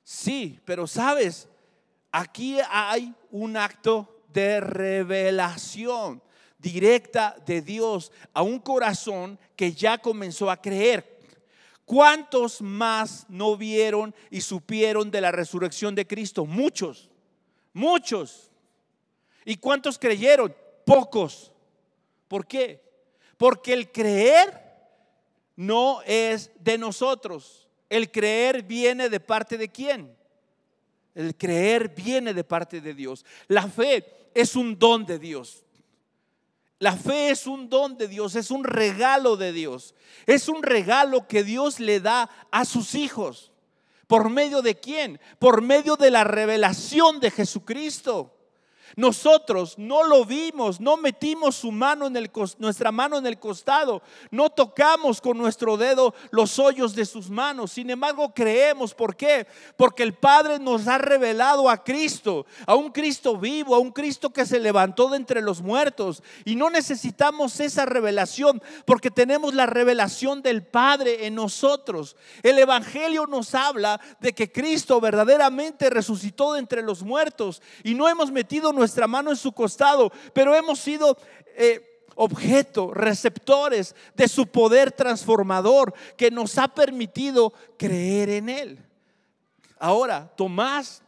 Sí, 0.04 0.60
pero 0.64 0.88
sabes, 0.88 1.50
aquí 2.12 2.58
hay 2.70 3.14
un 3.30 3.58
acto 3.58 4.22
de 4.32 4.62
revelación 4.62 6.22
directa 6.60 7.36
de 7.46 7.62
Dios 7.62 8.12
a 8.34 8.42
un 8.42 8.60
corazón 8.60 9.38
que 9.56 9.74
ya 9.74 9.98
comenzó 9.98 10.50
a 10.50 10.62
creer. 10.62 11.17
¿Cuántos 11.88 12.62
más 12.62 13.26
no 13.30 13.56
vieron 13.56 14.14
y 14.30 14.42
supieron 14.42 15.10
de 15.10 15.22
la 15.22 15.32
resurrección 15.32 15.96
de 15.96 16.06
Cristo? 16.06 16.46
Muchos, 16.46 17.10
muchos. 17.72 18.52
¿Y 19.46 19.56
cuántos 19.56 19.98
creyeron? 19.98 20.54
Pocos. 20.86 21.50
¿Por 22.28 22.46
qué? 22.46 22.84
Porque 23.38 23.72
el 23.72 23.90
creer 23.90 24.62
no 25.56 26.02
es 26.06 26.52
de 26.60 26.78
nosotros. 26.78 27.70
El 27.90 28.12
creer 28.12 28.64
viene 28.64 29.08
de 29.08 29.22
parte 29.22 29.58
de 29.58 29.70
quién? 29.70 30.14
El 31.16 31.38
creer 31.38 31.88
viene 31.88 32.34
de 32.34 32.44
parte 32.44 32.82
de 32.82 32.94
Dios. 32.94 33.24
La 33.48 33.66
fe 33.66 34.30
es 34.34 34.58
un 34.58 34.78
don 34.78 35.06
de 35.06 35.20
Dios. 35.20 35.64
La 36.80 36.96
fe 36.96 37.32
es 37.32 37.48
un 37.48 37.70
don 37.70 37.98
de 37.98 38.08
Dios, 38.08 38.36
es 38.36 38.52
un 38.52 38.64
regalo 38.64 39.36
de 39.36 39.52
Dios. 39.52 39.96
Es 40.26 40.48
un 40.48 40.62
regalo 40.62 41.28
que 41.28 41.44
Dios 41.44 41.80
le 41.80 42.00
da 42.00 42.30
a 42.52 42.66
sus 42.66 42.94
hijos. 42.94 43.52
¿Por 44.06 44.30
medio 44.30 44.62
de 44.62 44.80
quién? 44.80 45.20
Por 45.40 45.62
medio 45.62 45.96
de 45.96 46.12
la 46.12 46.24
revelación 46.24 47.20
de 47.20 47.32
Jesucristo. 47.32 48.37
Nosotros 48.96 49.76
no 49.78 50.04
lo 50.04 50.26
vimos, 50.26 50.80
no 50.80 50.98
metimos 50.98 51.56
su 51.56 51.72
mano 51.72 52.08
en 52.08 52.16
el, 52.18 52.32
nuestra 52.60 52.92
mano 52.92 53.18
en 53.18 53.28
el 53.28 53.40
costado, 53.40 54.02
no 54.32 54.50
tocamos 54.50 55.22
con 55.22 55.38
nuestro 55.38 55.78
dedo 55.78 56.14
los 56.32 56.60
hoyos 56.60 56.96
de 56.96 57.06
sus 57.06 57.30
manos. 57.30 57.72
Sin 57.72 57.90
embargo, 57.90 58.34
creemos. 58.34 58.94
¿Por 58.94 59.16
qué? 59.16 59.48
Porque 59.76 60.04
el 60.04 60.14
Padre 60.14 60.60
nos 60.60 60.88
ha 60.88 60.98
revelado 60.98 61.70
a 61.70 61.84
Cristo, 61.84 62.46
a 62.66 62.76
un 62.76 62.92
Cristo 62.92 63.38
vivo, 63.38 63.76
a 63.76 63.80
un 63.80 63.92
Cristo 63.92 64.32
que 64.32 64.46
se 64.46 64.60
levantó 64.60 65.10
de 65.10 65.18
entre 65.18 65.42
los 65.42 65.62
muertos. 65.62 66.24
Y 66.46 66.56
no 66.56 66.70
necesitamos 66.70 67.60
esa 67.60 67.86
revelación 67.86 68.62
porque 68.86 69.12
tenemos 69.12 69.54
la 69.54 69.66
revelación 69.66 70.42
del 70.42 70.64
Padre 70.64 71.26
en 71.26 71.36
nosotros. 71.36 72.16
El 72.44 72.60
Evangelio 72.60 73.28
nos 73.28 73.56
habla 73.56 74.00
de 74.20 74.34
que 74.34 74.52
Cristo 74.52 75.00
verdaderamente 75.02 75.90
resucitó 75.90 76.54
de 76.54 76.60
entre 76.60 76.82
los 76.82 77.04
muertos 77.04 77.62
y 77.84 77.94
no 77.94 78.08
hemos 78.08 78.32
metido 78.32 78.74
nuestra 78.78 79.08
mano 79.08 79.32
en 79.32 79.38
su 79.38 79.52
costado, 79.52 80.12
pero 80.34 80.56
hemos 80.56 80.80
sido... 80.80 81.18
Eh, 81.58 81.84
objeto, 82.18 82.96
receptores 82.96 83.96
de 84.16 84.28
su 84.28 84.48
poder 84.48 84.92
transformador 84.92 85.94
que 86.18 86.32
nos 86.32 86.58
ha 86.58 86.68
permitido 86.68 87.54
creer 87.78 88.30
en 88.30 88.50
Él. 88.50 88.80
Ahora, 89.80 90.28
Tomás 90.36 91.04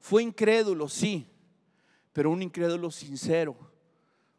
fue 0.00 0.24
incrédulo, 0.24 0.88
sí, 0.88 1.26
pero 2.12 2.30
un 2.30 2.42
incrédulo 2.42 2.90
sincero, 2.90 3.56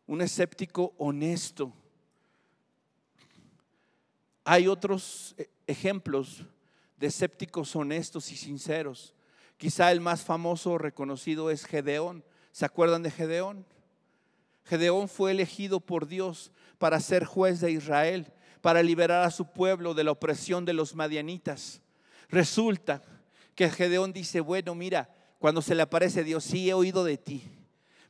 un 0.05 0.21
escéptico 0.21 0.93
honesto. 0.97 1.73
Hay 4.43 4.67
otros 4.67 5.36
eh, 5.38 5.49
ejemplos 5.67 6.43
de 6.97 7.07
escépticos 7.07 7.75
honestos 7.75 8.31
y 8.31 8.36
sinceros. 8.36 9.13
Quizá 9.57 9.91
el 9.91 10.01
más 10.01 10.23
famoso 10.23 10.77
reconocido 10.77 11.49
es 11.49 11.65
Gedeón. 11.65 12.23
¿Se 12.58 12.65
acuerdan 12.65 13.04
de 13.04 13.12
Gedeón? 13.12 13.67
Gedeón 14.63 15.10
fue 15.10 15.30
elegido 15.30 15.80
por 15.80 16.08
Dios 16.08 16.52
para 16.80 17.00
ser 17.00 17.24
juez 17.24 17.60
de 17.60 17.70
Israel, 17.70 18.34
para 18.62 18.82
liberar 18.82 19.24
a 19.24 19.30
su 19.30 19.46
pueblo 19.46 19.93
de 19.93 20.04
la 20.04 20.10
opresión 20.10 20.65
de 20.65 20.74
los 20.74 20.96
madianitas. 20.96 21.84
Resulta 22.30 23.04
que 23.54 23.70
Gedeón 23.70 24.12
dice, 24.12 24.39
bueno, 24.39 24.74
mira, 24.74 25.08
cuando 25.38 25.62
se 25.62 25.76
le 25.76 25.84
aparece 25.84 26.24
Dios, 26.24 26.46
sí 26.46 26.67
he 26.67 26.74
oído 26.74 27.04
de 27.04 27.20
ti. 27.20 27.43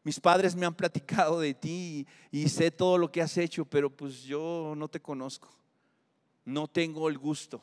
Mis 0.06 0.22
padres 0.22 0.56
me 0.56 0.66
han 0.66 0.76
platicado 0.76 1.42
de 1.42 1.54
ti 1.54 2.08
y, 2.32 2.48
sé 2.48 2.72
todo 2.72 2.98
lo 2.98 3.12
que 3.12 3.22
has 3.22 3.38
hecho, 3.38 3.66
pero 3.66 3.90
pues 3.90 4.24
yo 4.24 4.76
no 4.78 4.88
te 4.88 5.02
conozco. 5.02 5.50
No 6.46 6.70
tengo 6.70 7.10
el 7.10 7.18
gusto. 7.18 7.62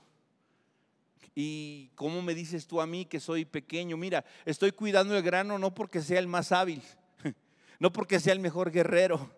¿Y 1.34 1.90
cómo 1.94 2.22
me 2.22 2.34
dices 2.34 2.66
tú 2.66 2.80
a 2.80 2.87
mí 2.87 3.04
que 3.04 3.20
soy 3.20 3.44
pequeño? 3.44 3.96
Mira, 3.96 4.24
estoy 4.44 4.72
cuidando 4.72 5.16
el 5.16 5.22
grano 5.22 5.58
no 5.58 5.74
porque 5.74 6.02
sea 6.02 6.18
el 6.18 6.26
más 6.26 6.52
hábil, 6.52 6.82
no 7.78 7.92
porque 7.92 8.20
sea 8.20 8.32
el 8.32 8.40
mejor 8.40 8.70
guerrero, 8.70 9.30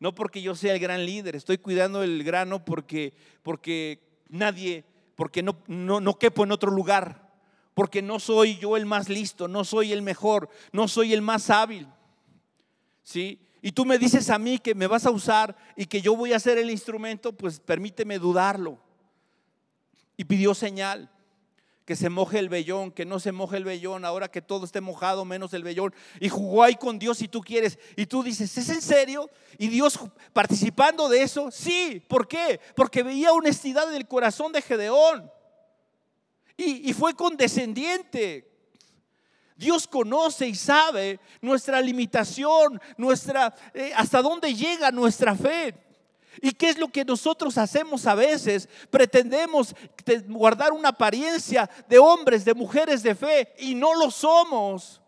no 0.00 0.14
porque 0.14 0.42
yo 0.42 0.54
sea 0.54 0.74
el 0.74 0.80
gran 0.80 1.04
líder, 1.04 1.36
estoy 1.36 1.58
cuidando 1.58 2.02
el 2.02 2.24
grano 2.24 2.64
porque, 2.64 3.14
porque 3.42 4.00
nadie, 4.28 4.84
porque 5.16 5.42
no, 5.42 5.58
no, 5.66 6.00
no 6.00 6.18
quepo 6.18 6.44
en 6.44 6.52
otro 6.52 6.70
lugar, 6.70 7.32
porque 7.74 8.02
no 8.02 8.20
soy 8.20 8.56
yo 8.58 8.76
el 8.76 8.86
más 8.86 9.08
listo, 9.08 9.48
no 9.48 9.64
soy 9.64 9.92
el 9.92 10.02
mejor, 10.02 10.48
no 10.72 10.88
soy 10.88 11.12
el 11.12 11.22
más 11.22 11.50
hábil. 11.50 11.88
¿Sí? 13.02 13.40
Y 13.60 13.72
tú 13.72 13.84
me 13.84 13.98
dices 13.98 14.28
a 14.30 14.38
mí 14.38 14.58
que 14.58 14.74
me 14.74 14.86
vas 14.86 15.06
a 15.06 15.10
usar 15.10 15.56
y 15.74 15.86
que 15.86 16.02
yo 16.02 16.14
voy 16.14 16.32
a 16.32 16.38
ser 16.38 16.58
el 16.58 16.70
instrumento, 16.70 17.32
pues 17.32 17.60
permíteme 17.60 18.18
dudarlo. 18.18 18.78
Y 20.16 20.24
pidió 20.24 20.54
señal 20.54 21.10
que 21.84 21.96
se 21.96 22.08
moje 22.08 22.38
el 22.38 22.48
vellón, 22.48 22.90
que 22.90 23.04
no 23.04 23.20
se 23.20 23.30
moje 23.30 23.58
el 23.58 23.64
vellón, 23.64 24.04
ahora 24.04 24.30
que 24.30 24.40
todo 24.40 24.64
esté 24.64 24.80
mojado 24.80 25.24
menos 25.24 25.52
el 25.52 25.62
vellón. 25.62 25.94
Y 26.18 26.30
jugó 26.30 26.62
ahí 26.62 26.76
con 26.76 26.98
Dios 26.98 27.18
si 27.18 27.28
tú 27.28 27.42
quieres. 27.42 27.78
Y 27.96 28.06
tú 28.06 28.22
dices, 28.22 28.56
¿es 28.56 28.68
en 28.70 28.80
serio? 28.80 29.30
Y 29.58 29.68
Dios 29.68 29.98
participando 30.32 31.08
de 31.08 31.22
eso, 31.22 31.50
sí. 31.50 32.02
¿Por 32.08 32.26
qué? 32.26 32.58
Porque 32.74 33.02
veía 33.02 33.32
honestidad 33.32 33.88
en 33.90 33.96
el 33.96 34.08
corazón 34.08 34.52
de 34.52 34.62
Gedeón. 34.62 35.30
Y, 36.56 36.92
fue 36.92 37.14
condescendiente. 37.14 38.50
Dios 39.56 39.86
conoce 39.86 40.46
y 40.48 40.54
sabe 40.54 41.20
nuestra 41.40 41.80
limitación, 41.80 42.80
nuestra, 42.96 43.54
eh, 43.72 43.92
hasta 43.94 44.22
dónde 44.22 44.54
llega 44.54 44.90
nuestra 44.90 45.34
fe. 45.34 45.83
¿Y 46.40 46.52
qué 46.52 46.68
es 46.68 46.78
lo 46.78 46.88
que 46.88 47.04
nosotros 47.04 47.58
hacemos 47.58 48.06
a 48.06 48.14
veces? 48.14 48.68
Pretendemos 48.90 49.74
guardar 50.28 50.72
una 50.72 50.90
apariencia 50.90 51.68
de 51.88 51.98
hombres, 51.98 52.44
de 52.44 52.54
mujeres 52.54 53.02
de 53.02 53.14
fe 53.14 53.54
y 53.58 53.74
no 53.74 53.94
lo 53.94 54.10
somos. 54.10 55.00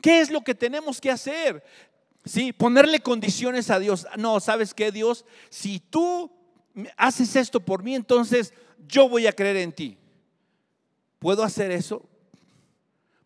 ¿Qué 0.00 0.20
es 0.20 0.30
lo 0.30 0.42
que 0.42 0.54
tenemos 0.54 1.00
que 1.00 1.10
hacer? 1.10 1.62
Sí, 2.24 2.52
ponerle 2.52 3.00
condiciones 3.00 3.70
a 3.70 3.78
Dios. 3.78 4.06
No, 4.16 4.40
¿sabes 4.40 4.74
qué, 4.74 4.92
Dios? 4.92 5.24
Si 5.48 5.80
tú 5.80 6.30
haces 6.96 7.36
esto 7.36 7.60
por 7.60 7.82
mí, 7.82 7.94
entonces 7.94 8.52
yo 8.86 9.08
voy 9.08 9.26
a 9.26 9.32
creer 9.32 9.56
en 9.56 9.72
ti. 9.72 9.98
¿Puedo 11.18 11.42
hacer 11.42 11.70
eso? 11.70 12.08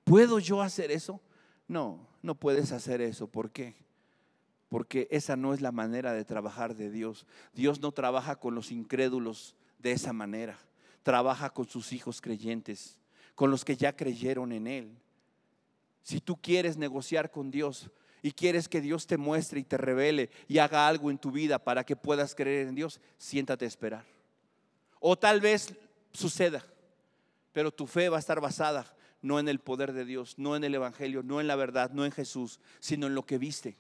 ¿Puedo 0.04 0.38
yo 0.38 0.60
hacer 0.60 0.90
eso? 0.90 1.21
No, 1.66 2.06
no 2.23 2.35
puedes 2.35 2.73
hacer 2.73 3.00
eso. 3.00 3.27
¿Por 3.27 3.50
qué? 3.50 3.83
Porque 4.75 5.06
esa 5.12 5.37
no 5.37 5.54
es 5.54 5.60
la 5.60 5.70
manera 5.70 6.12
de 6.14 6.25
trabajar 6.25 6.75
de 6.75 6.90
Dios. 6.90 7.27
Dios 7.52 7.79
no 7.79 7.92
trabaja 7.92 8.35
con 8.35 8.56
los 8.56 8.72
incrédulos 8.72 9.54
de 9.79 9.92
esa 9.92 10.12
manera, 10.12 10.58
trabaja 11.04 11.50
con 11.50 11.68
sus 11.68 11.92
hijos 11.92 12.20
creyentes, 12.20 12.98
con 13.37 13.52
los 13.52 13.64
que 13.64 13.77
ya 13.77 13.94
creyeron 13.94 14.50
en 14.50 14.66
Él. 14.66 14.98
Si 16.02 16.20
tú 16.20 16.37
quieres 16.37 16.77
negociar 16.77 17.31
con 17.31 17.52
Dios 17.52 17.88
y 18.20 18.33
quieres 18.33 18.68
que 18.68 18.81
Dios 18.81 19.06
te 19.06 19.16
muestre 19.16 19.60
y 19.60 19.62
te 19.62 19.77
revele 19.77 20.29
y 20.48 20.58
haga 20.58 20.88
algo 20.88 21.08
en 21.08 21.18
tu 21.18 21.31
vida 21.31 21.60
para 21.60 21.85
que 21.85 21.94
puedas 21.94 22.35
creer 22.35 22.66
en 22.66 22.75
Dios, 22.75 23.00
siéntate 23.16 23.66
a 23.66 23.68
esperar. 23.68 24.04
O 24.98 25.16
tal 25.16 25.40
vez 25.40 25.72
suceda, 26.12 26.64
pero 27.52 27.70
tu 27.70 27.87
fe 27.87 28.08
va 28.08 28.16
a 28.16 28.18
estar 28.18 28.40
basada 28.40 28.92
no 29.22 29.38
en 29.38 29.46
el 29.46 29.60
poder 29.60 29.92
de 29.92 30.04
Dios, 30.04 30.35
no 30.37 30.56
en 30.56 30.64
el 30.64 30.75
Evangelio, 30.75 31.22
no 31.22 31.40
en 31.40 31.46
la 31.46 31.54
verdad, 31.54 31.92
no 31.92 32.04
en 32.04 32.10
Jesús, 32.10 32.58
sino 32.81 33.06
en 33.06 33.14
lo 33.14 33.25
que 33.25 33.38
viste 33.38 33.77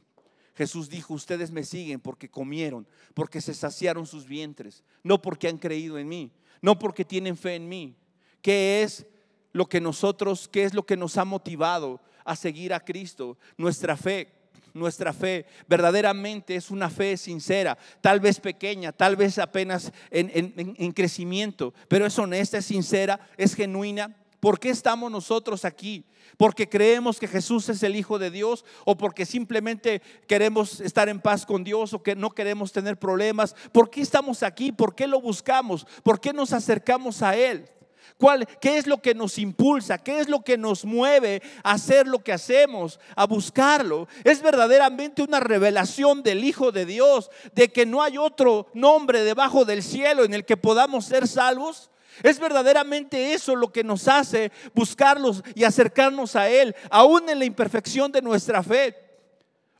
Jesús 0.54 0.88
dijo, 0.88 1.14
ustedes 1.14 1.50
me 1.50 1.64
siguen 1.64 2.00
porque 2.00 2.28
comieron, 2.28 2.86
porque 3.12 3.40
se 3.40 3.54
saciaron 3.54 4.06
sus 4.06 4.26
vientres, 4.26 4.84
no 5.02 5.20
porque 5.20 5.48
han 5.48 5.58
creído 5.58 5.98
en 5.98 6.08
mí, 6.08 6.30
no 6.62 6.78
porque 6.78 7.04
tienen 7.04 7.36
fe 7.36 7.56
en 7.56 7.68
mí. 7.68 7.96
¿Qué 8.40 8.82
es 8.82 9.06
lo 9.52 9.66
que 9.66 9.80
nosotros, 9.80 10.48
qué 10.48 10.64
es 10.64 10.74
lo 10.74 10.86
que 10.86 10.96
nos 10.96 11.16
ha 11.16 11.24
motivado 11.24 12.00
a 12.24 12.36
seguir 12.36 12.72
a 12.72 12.80
Cristo? 12.80 13.36
Nuestra 13.56 13.96
fe. 13.96 14.32
nuestra 14.74 15.12
fe 15.12 15.46
verdaderamente 15.68 16.56
es 16.56 16.68
una 16.70 16.90
fe 16.90 17.16
sincera, 17.16 17.78
tal 18.00 18.18
vez 18.18 18.40
pequeña, 18.40 18.90
tal 18.90 19.14
vez 19.14 19.38
apenas 19.38 19.92
en, 20.10 20.92
crecimiento, 20.92 21.72
pero 21.86 22.06
es 22.06 22.18
honesta, 22.18 22.58
es 22.58 22.66
sincera, 22.66 23.20
es 23.36 23.54
genuina. 23.54 24.16
¿Por 24.44 24.60
qué 24.60 24.68
estamos 24.68 25.10
nosotros 25.10 25.64
aquí? 25.64 26.04
¿Porque 26.36 26.68
creemos 26.68 27.18
que 27.18 27.26
Jesús 27.26 27.66
es 27.70 27.82
el 27.82 27.96
Hijo 27.96 28.18
de 28.18 28.30
Dios? 28.30 28.66
¿O 28.84 28.94
porque 28.94 29.24
simplemente 29.24 30.02
queremos 30.28 30.82
estar 30.82 31.08
en 31.08 31.18
paz 31.18 31.46
con 31.46 31.64
Dios 31.64 31.94
o 31.94 32.02
que 32.02 32.14
no 32.14 32.28
queremos 32.28 32.70
tener 32.70 32.98
problemas? 32.98 33.56
¿Por 33.72 33.88
qué 33.88 34.02
estamos 34.02 34.42
aquí? 34.42 34.70
¿Por 34.70 34.94
qué 34.94 35.06
lo 35.06 35.18
buscamos? 35.18 35.86
¿Por 36.02 36.20
qué 36.20 36.34
nos 36.34 36.52
acercamos 36.52 37.22
a 37.22 37.34
Él? 37.34 37.70
¿Cuál, 38.18 38.46
¿Qué 38.60 38.76
es 38.76 38.86
lo 38.86 39.00
que 39.00 39.14
nos 39.14 39.38
impulsa? 39.38 39.96
¿Qué 39.96 40.20
es 40.20 40.28
lo 40.28 40.44
que 40.44 40.58
nos 40.58 40.84
mueve 40.84 41.40
a 41.62 41.72
hacer 41.72 42.06
lo 42.06 42.18
que 42.18 42.34
hacemos, 42.34 43.00
a 43.16 43.24
buscarlo? 43.26 44.08
Es 44.24 44.42
verdaderamente 44.42 45.22
una 45.22 45.40
revelación 45.40 46.22
del 46.22 46.44
Hijo 46.44 46.70
de 46.70 46.84
Dios, 46.84 47.30
de 47.54 47.72
que 47.72 47.86
no 47.86 48.02
hay 48.02 48.18
otro 48.18 48.66
nombre 48.74 49.24
debajo 49.24 49.64
del 49.64 49.82
cielo 49.82 50.22
en 50.22 50.34
el 50.34 50.44
que 50.44 50.58
podamos 50.58 51.06
ser 51.06 51.26
salvos. 51.26 51.88
Es 52.22 52.38
verdaderamente 52.38 53.34
eso 53.34 53.56
lo 53.56 53.72
que 53.72 53.84
nos 53.84 54.08
hace 54.08 54.52
buscarlos 54.74 55.42
y 55.54 55.64
acercarnos 55.64 56.36
a 56.36 56.48
Él, 56.48 56.74
aún 56.90 57.28
en 57.28 57.38
la 57.38 57.44
imperfección 57.44 58.12
de 58.12 58.22
nuestra 58.22 58.62
fe. 58.62 58.96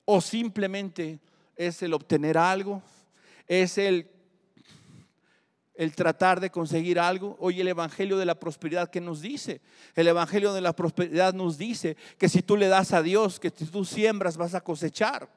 O 0.04 0.20
simplemente 0.20 1.18
es 1.56 1.82
el 1.82 1.94
obtener 1.94 2.36
algo, 2.36 2.82
es 3.46 3.78
el 3.78 4.10
el 5.74 5.94
tratar 5.94 6.40
de 6.40 6.50
conseguir 6.50 6.98
algo. 6.98 7.36
Hoy 7.40 7.60
el 7.60 7.68
Evangelio 7.68 8.16
de 8.16 8.24
la 8.24 8.38
Prosperidad, 8.38 8.90
¿qué 8.90 9.00
nos 9.00 9.20
dice? 9.20 9.60
El 9.94 10.06
Evangelio 10.06 10.52
de 10.52 10.60
la 10.60 10.72
Prosperidad 10.72 11.34
nos 11.34 11.58
dice 11.58 11.96
que 12.16 12.28
si 12.28 12.42
tú 12.42 12.56
le 12.56 12.68
das 12.68 12.92
a 12.92 13.02
Dios, 13.02 13.40
que 13.40 13.50
si 13.50 13.66
tú 13.66 13.84
siembras 13.84 14.36
vas 14.36 14.54
a 14.54 14.60
cosechar, 14.60 15.28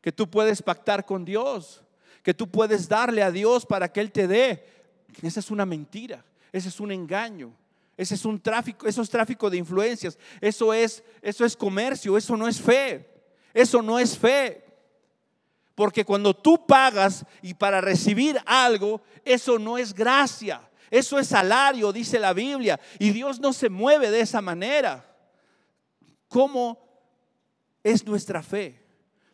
que 0.00 0.12
tú 0.12 0.28
puedes 0.28 0.62
pactar 0.62 1.06
con 1.06 1.24
Dios, 1.24 1.82
que 2.22 2.34
tú 2.34 2.50
puedes 2.50 2.88
darle 2.88 3.22
a 3.22 3.30
Dios 3.30 3.64
para 3.64 3.90
que 3.90 4.00
Él 4.00 4.12
te 4.12 4.28
dé. 4.28 4.79
Esa 5.22 5.40
es 5.40 5.50
una 5.50 5.66
mentira, 5.66 6.24
ese 6.52 6.68
es 6.68 6.80
un 6.80 6.92
engaño. 6.92 7.54
Ese 7.96 8.14
es 8.14 8.24
un 8.24 8.40
tráfico, 8.40 8.86
eso 8.86 9.02
es 9.02 9.10
tráfico 9.10 9.50
de 9.50 9.58
influencias, 9.58 10.18
eso 10.40 10.72
es, 10.72 11.04
eso 11.20 11.44
es 11.44 11.54
comercio, 11.54 12.16
eso 12.16 12.34
no 12.34 12.48
es 12.48 12.58
fe, 12.58 13.06
eso 13.52 13.82
no 13.82 13.98
es 13.98 14.16
fe. 14.16 14.64
Porque 15.74 16.02
cuando 16.02 16.34
tú 16.34 16.66
pagas 16.66 17.26
y 17.42 17.52
para 17.52 17.82
recibir 17.82 18.40
algo, 18.46 19.02
eso 19.22 19.58
no 19.58 19.76
es 19.76 19.92
gracia. 19.92 20.62
Eso 20.90 21.18
es 21.18 21.28
salario, 21.28 21.92
dice 21.92 22.18
la 22.18 22.32
Biblia. 22.32 22.80
Y 22.98 23.10
Dios 23.10 23.38
no 23.38 23.52
se 23.52 23.68
mueve 23.68 24.10
de 24.10 24.20
esa 24.20 24.40
manera. 24.40 25.06
¿Cómo 26.26 26.78
es 27.84 28.04
nuestra 28.06 28.42
fe? 28.42 28.82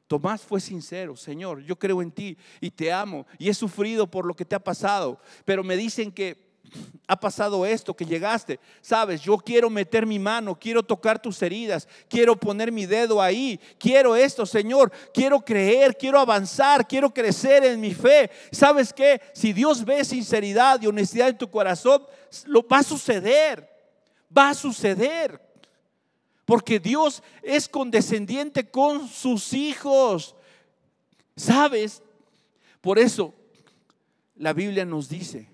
Tomás 0.07 0.43
fue 0.43 0.61
sincero, 0.61 1.17
Señor, 1.17 1.63
yo 1.63 1.77
creo 1.77 2.01
en 2.01 2.13
ti 2.13 2.37
y 2.61 2.71
te 2.71 2.93
amo 2.93 3.27
y 3.39 3.49
he 3.49 3.55
sufrido 3.55 4.09
por 4.09 4.25
lo 4.25 4.35
que 4.35 4.45
te 4.45 4.55
ha 4.55 4.61
pasado, 4.61 5.21
pero 5.45 5.65
me 5.65 5.77
dicen 5.77 6.13
que 6.13 6.47
ha 7.09 7.19
pasado 7.19 7.65
esto, 7.65 7.95
que 7.95 8.05
llegaste, 8.05 8.59
sabes, 8.81 9.21
yo 9.21 9.37
quiero 9.39 9.71
meter 9.71 10.07
mi 10.07 10.19
mano, 10.19 10.59
quiero 10.59 10.83
tocar 10.83 11.21
tus 11.21 11.41
heridas, 11.43 11.89
quiero 12.09 12.37
poner 12.37 12.73
mi 12.73 12.87
dedo 12.87 13.23
ahí, 13.23 13.61
quiero 13.79 14.17
esto, 14.17 14.45
Señor, 14.45 14.91
quiero 15.15 15.41
creer, 15.41 15.97
quiero 15.97 16.19
avanzar, 16.19 16.87
quiero 16.87 17.13
crecer 17.13 17.65
en 17.65 17.81
mi 17.81 17.95
fe. 17.95 18.31
¿Sabes 18.51 18.93
qué? 18.93 19.21
Si 19.33 19.53
Dios 19.53 19.85
ve 19.85 20.05
sinceridad 20.05 20.81
y 20.83 20.89
honestidad 20.89 21.29
en 21.29 21.39
tu 21.39 21.49
corazón, 21.49 22.03
lo 22.47 22.67
va 22.67 22.79
a 22.79 22.83
suceder, 22.83 23.69
va 24.37 24.51
a 24.51 24.55
suceder. 24.55 25.46
Porque 26.47 26.81
Dios 26.81 27.23
es 27.43 27.69
condescendiente 27.69 28.71
con 28.71 29.09
sus 29.09 29.53
hijos. 29.53 30.35
¿Sabes? 31.37 32.03
Por 32.81 32.99
eso 32.99 33.35
la 34.37 34.53
Biblia 34.53 34.85
nos 34.85 35.09
dice, 35.09 35.51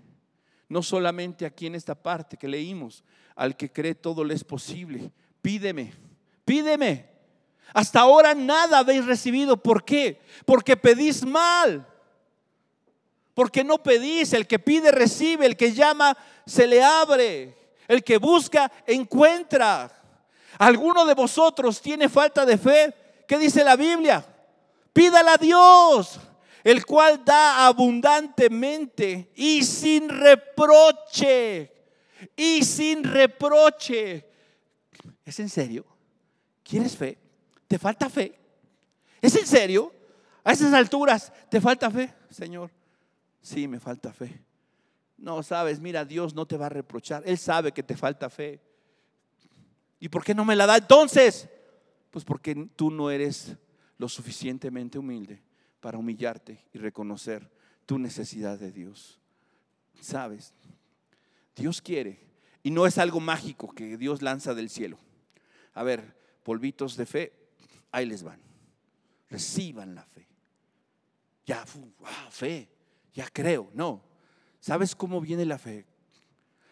no 0.68 0.82
solamente 0.82 1.46
aquí 1.46 1.66
en 1.66 1.74
esta 1.74 1.94
parte 1.94 2.36
que 2.36 2.46
leímos, 2.46 3.02
al 3.34 3.56
que 3.56 3.72
cree 3.72 3.94
todo 3.94 4.22
le 4.22 4.34
es 4.34 4.44
posible. 4.44 5.10
Pídeme, 5.40 5.94
pídeme. 6.44 7.10
Hasta 7.72 8.00
ahora 8.00 8.34
nada 8.34 8.78
habéis 8.78 9.06
recibido. 9.06 9.56
¿Por 9.56 9.84
qué? 9.84 10.20
Porque 10.44 10.76
pedís 10.76 11.24
mal. 11.24 11.86
Porque 13.32 13.64
no 13.64 13.82
pedís. 13.82 14.34
El 14.34 14.46
que 14.46 14.58
pide 14.58 14.92
recibe. 14.92 15.46
El 15.46 15.56
que 15.56 15.72
llama 15.72 16.16
se 16.44 16.66
le 16.66 16.82
abre. 16.82 17.56
El 17.88 18.04
que 18.04 18.18
busca 18.18 18.70
encuentra. 18.86 20.01
¿Alguno 20.58 21.04
de 21.04 21.14
vosotros 21.14 21.80
tiene 21.80 22.08
falta 22.08 22.44
de 22.44 22.58
fe? 22.58 22.94
¿Qué 23.26 23.38
dice 23.38 23.64
la 23.64 23.76
Biblia? 23.76 24.24
Pídala 24.92 25.34
a 25.34 25.38
Dios 25.38 26.20
el 26.64 26.86
cual 26.86 27.24
da 27.24 27.66
abundantemente 27.66 29.32
y 29.34 29.62
sin 29.62 30.08
reproche, 30.08 31.72
y 32.36 32.62
sin 32.62 33.04
reproche. 33.04 34.26
¿Es 35.24 35.40
en 35.40 35.48
serio? 35.48 35.84
¿Quieres 36.62 36.96
fe? 36.96 37.18
¿Te 37.66 37.78
falta 37.78 38.08
fe? 38.08 38.38
¿Es 39.20 39.34
en 39.36 39.46
serio? 39.46 39.92
A 40.44 40.52
esas 40.52 40.72
alturas, 40.72 41.32
¿te 41.48 41.60
falta 41.60 41.90
fe, 41.90 42.12
Señor? 42.30 42.70
Sí, 43.40 43.66
me 43.68 43.80
falta 43.80 44.12
fe. 44.12 44.40
No, 45.16 45.42
sabes, 45.42 45.78
mira, 45.78 46.04
Dios 46.04 46.34
no 46.34 46.46
te 46.46 46.56
va 46.56 46.66
a 46.66 46.70
reprochar. 46.70 47.22
Él 47.26 47.38
sabe 47.38 47.72
que 47.72 47.82
te 47.82 47.96
falta 47.96 48.28
fe. 48.28 48.60
¿Y 50.02 50.08
por 50.08 50.24
qué 50.24 50.34
no 50.34 50.44
me 50.44 50.56
la 50.56 50.66
da 50.66 50.78
entonces? 50.78 51.48
Pues 52.10 52.24
porque 52.24 52.68
tú 52.74 52.90
no 52.90 53.08
eres 53.08 53.56
lo 53.98 54.08
suficientemente 54.08 54.98
humilde 54.98 55.40
para 55.78 55.96
humillarte 55.96 56.66
y 56.72 56.78
reconocer 56.78 57.48
tu 57.86 58.00
necesidad 58.00 58.58
de 58.58 58.72
Dios. 58.72 59.20
¿Sabes? 60.00 60.54
Dios 61.54 61.80
quiere. 61.80 62.18
Y 62.64 62.72
no 62.72 62.84
es 62.84 62.98
algo 62.98 63.20
mágico 63.20 63.72
que 63.72 63.96
Dios 63.96 64.22
lanza 64.22 64.54
del 64.54 64.70
cielo. 64.70 64.98
A 65.72 65.84
ver, 65.84 66.16
polvitos 66.42 66.96
de 66.96 67.06
fe, 67.06 67.32
ahí 67.92 68.04
les 68.04 68.24
van. 68.24 68.40
Reciban 69.30 69.94
la 69.94 70.04
fe. 70.04 70.26
Ya, 71.46 71.64
fe, 72.28 72.68
ya 73.14 73.28
creo. 73.32 73.70
No. 73.72 74.02
¿Sabes 74.58 74.96
cómo 74.96 75.20
viene 75.20 75.44
la 75.44 75.58
fe? 75.58 75.86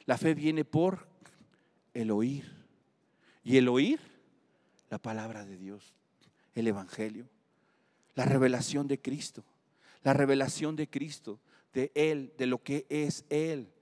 La 0.04 0.18
fe 0.18 0.34
viene 0.34 0.64
por 0.64 1.06
el 1.94 2.10
oír. 2.10 2.59
Y 3.42 3.56
el 3.56 3.68
oír, 3.68 4.00
la 4.90 4.98
palabra 4.98 5.44
de 5.44 5.56
Dios, 5.56 5.94
el 6.54 6.68
Evangelio 6.68 7.28
la 8.20 8.26
revelación 8.26 8.86
de 8.86 9.00
Cristo, 9.00 9.42
la 10.02 10.12
revelación 10.12 10.76
de 10.76 10.88
Cristo, 10.88 11.38
de 11.72 11.90
Él, 11.94 12.32
de 12.36 12.46
lo 12.46 12.62
que 12.62 12.86
es 12.90 13.24
Él. 13.30 13.72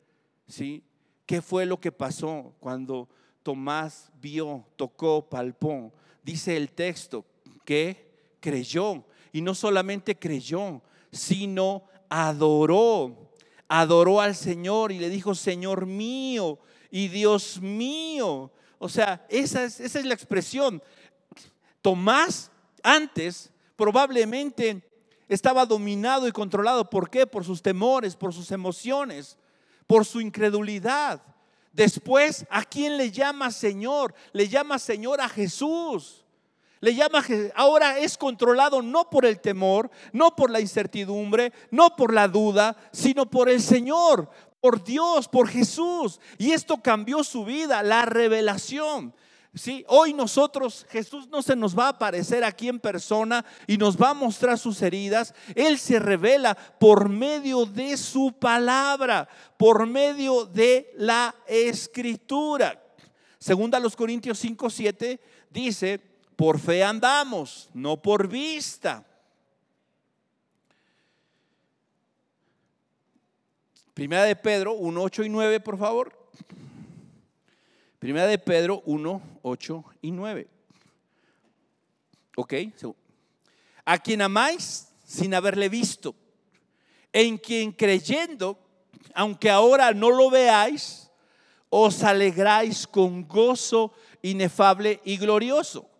¿Sí? 0.46 0.84
¿Qué 1.26 1.42
fue 1.42 1.66
lo 1.66 1.80
que 1.80 1.92
pasó 1.92 2.54
cuando 2.60 3.08
Tomás 3.42 4.10
vio, 4.20 4.64
tocó, 4.76 5.28
palpó? 5.28 5.92
Dice 6.22 6.56
el 6.56 6.70
texto 6.70 7.24
que 7.64 8.36
creyó. 8.40 9.04
Y 9.32 9.40
no 9.40 9.56
solamente 9.56 10.16
creyó, 10.16 10.82
sino 11.10 11.84
adoró. 12.08 13.32
Adoró 13.66 14.20
al 14.20 14.34
Señor 14.34 14.92
y 14.92 14.98
le 14.98 15.10
dijo, 15.10 15.34
Señor 15.34 15.84
mío 15.84 16.60
y 16.90 17.08
Dios 17.08 17.60
mío. 17.60 18.52
O 18.78 18.88
sea, 18.88 19.26
esa 19.28 19.64
es, 19.64 19.80
esa 19.80 19.98
es 19.98 20.04
la 20.04 20.14
expresión. 20.14 20.82
Tomás 21.82 22.50
antes 22.82 23.50
probablemente 23.76 24.82
estaba 25.28 25.66
dominado 25.66 26.26
y 26.26 26.32
controlado. 26.32 26.88
¿Por 26.88 27.10
qué? 27.10 27.26
Por 27.26 27.44
sus 27.44 27.62
temores, 27.62 28.16
por 28.16 28.32
sus 28.32 28.50
emociones, 28.50 29.36
por 29.86 30.04
su 30.04 30.20
incredulidad. 30.20 31.22
Después, 31.72 32.46
¿a 32.50 32.64
quién 32.64 32.96
le 32.96 33.10
llama 33.10 33.50
Señor? 33.50 34.14
Le 34.32 34.48
llama 34.48 34.78
Señor 34.78 35.20
a 35.20 35.28
Jesús. 35.28 36.24
Le 36.80 36.94
llama, 36.94 37.24
ahora 37.56 37.98
es 37.98 38.16
controlado 38.16 38.82
no 38.82 39.10
por 39.10 39.26
el 39.26 39.40
temor, 39.40 39.90
no 40.12 40.36
por 40.36 40.50
la 40.50 40.60
incertidumbre, 40.60 41.52
no 41.70 41.96
por 41.96 42.14
la 42.14 42.28
duda, 42.28 42.76
sino 42.92 43.28
por 43.28 43.48
el 43.48 43.60
Señor, 43.60 44.30
por 44.60 44.84
Dios, 44.84 45.28
por 45.28 45.48
Jesús. 45.48 46.20
Y 46.38 46.52
esto 46.52 46.78
cambió 46.78 47.24
su 47.24 47.44
vida, 47.44 47.82
la 47.82 48.04
revelación. 48.04 49.14
Sí, 49.54 49.84
hoy 49.88 50.12
nosotros, 50.12 50.86
Jesús 50.90 51.26
no 51.28 51.42
se 51.42 51.56
nos 51.56 51.76
va 51.76 51.86
a 51.86 51.90
aparecer 51.90 52.44
aquí 52.44 52.68
en 52.68 52.78
persona 52.78 53.44
y 53.66 53.76
nos 53.76 53.96
va 53.96 54.10
a 54.10 54.14
mostrar 54.14 54.58
sus 54.58 54.80
heridas. 54.82 55.34
Él 55.54 55.78
se 55.78 55.98
revela 55.98 56.54
por 56.54 57.08
medio 57.08 57.64
de 57.64 57.96
su 57.96 58.32
palabra, 58.32 59.28
por 59.56 59.86
medio 59.86 60.44
de 60.44 60.92
la 60.96 61.34
escritura. 61.46 62.80
Segunda 63.38 63.80
los 63.80 63.96
Corintios 63.96 64.38
5, 64.38 64.68
7 64.68 65.20
dice, 65.50 66.00
por 66.36 66.60
fe 66.60 66.84
andamos, 66.84 67.68
no 67.72 68.00
por 68.00 68.28
vista. 68.28 69.07
Primera 73.98 74.22
de 74.22 74.36
Pedro 74.36 74.74
1, 74.74 75.02
8 75.02 75.24
y 75.24 75.28
9, 75.28 75.58
por 75.58 75.76
favor. 75.76 76.16
Primera 77.98 78.28
de 78.28 78.38
Pedro 78.38 78.80
1, 78.86 79.20
8 79.42 79.84
y 80.02 80.12
9. 80.12 80.46
¿Ok? 82.36 82.54
A 83.84 83.98
quien 83.98 84.22
amáis 84.22 84.86
sin 85.04 85.34
haberle 85.34 85.68
visto, 85.68 86.14
en 87.12 87.38
quien 87.38 87.72
creyendo, 87.72 88.56
aunque 89.14 89.50
ahora 89.50 89.92
no 89.92 90.10
lo 90.10 90.30
veáis, 90.30 91.10
os 91.68 92.04
alegráis 92.04 92.86
con 92.86 93.26
gozo 93.26 93.92
inefable 94.22 95.00
y 95.04 95.16
glorioso, 95.16 95.90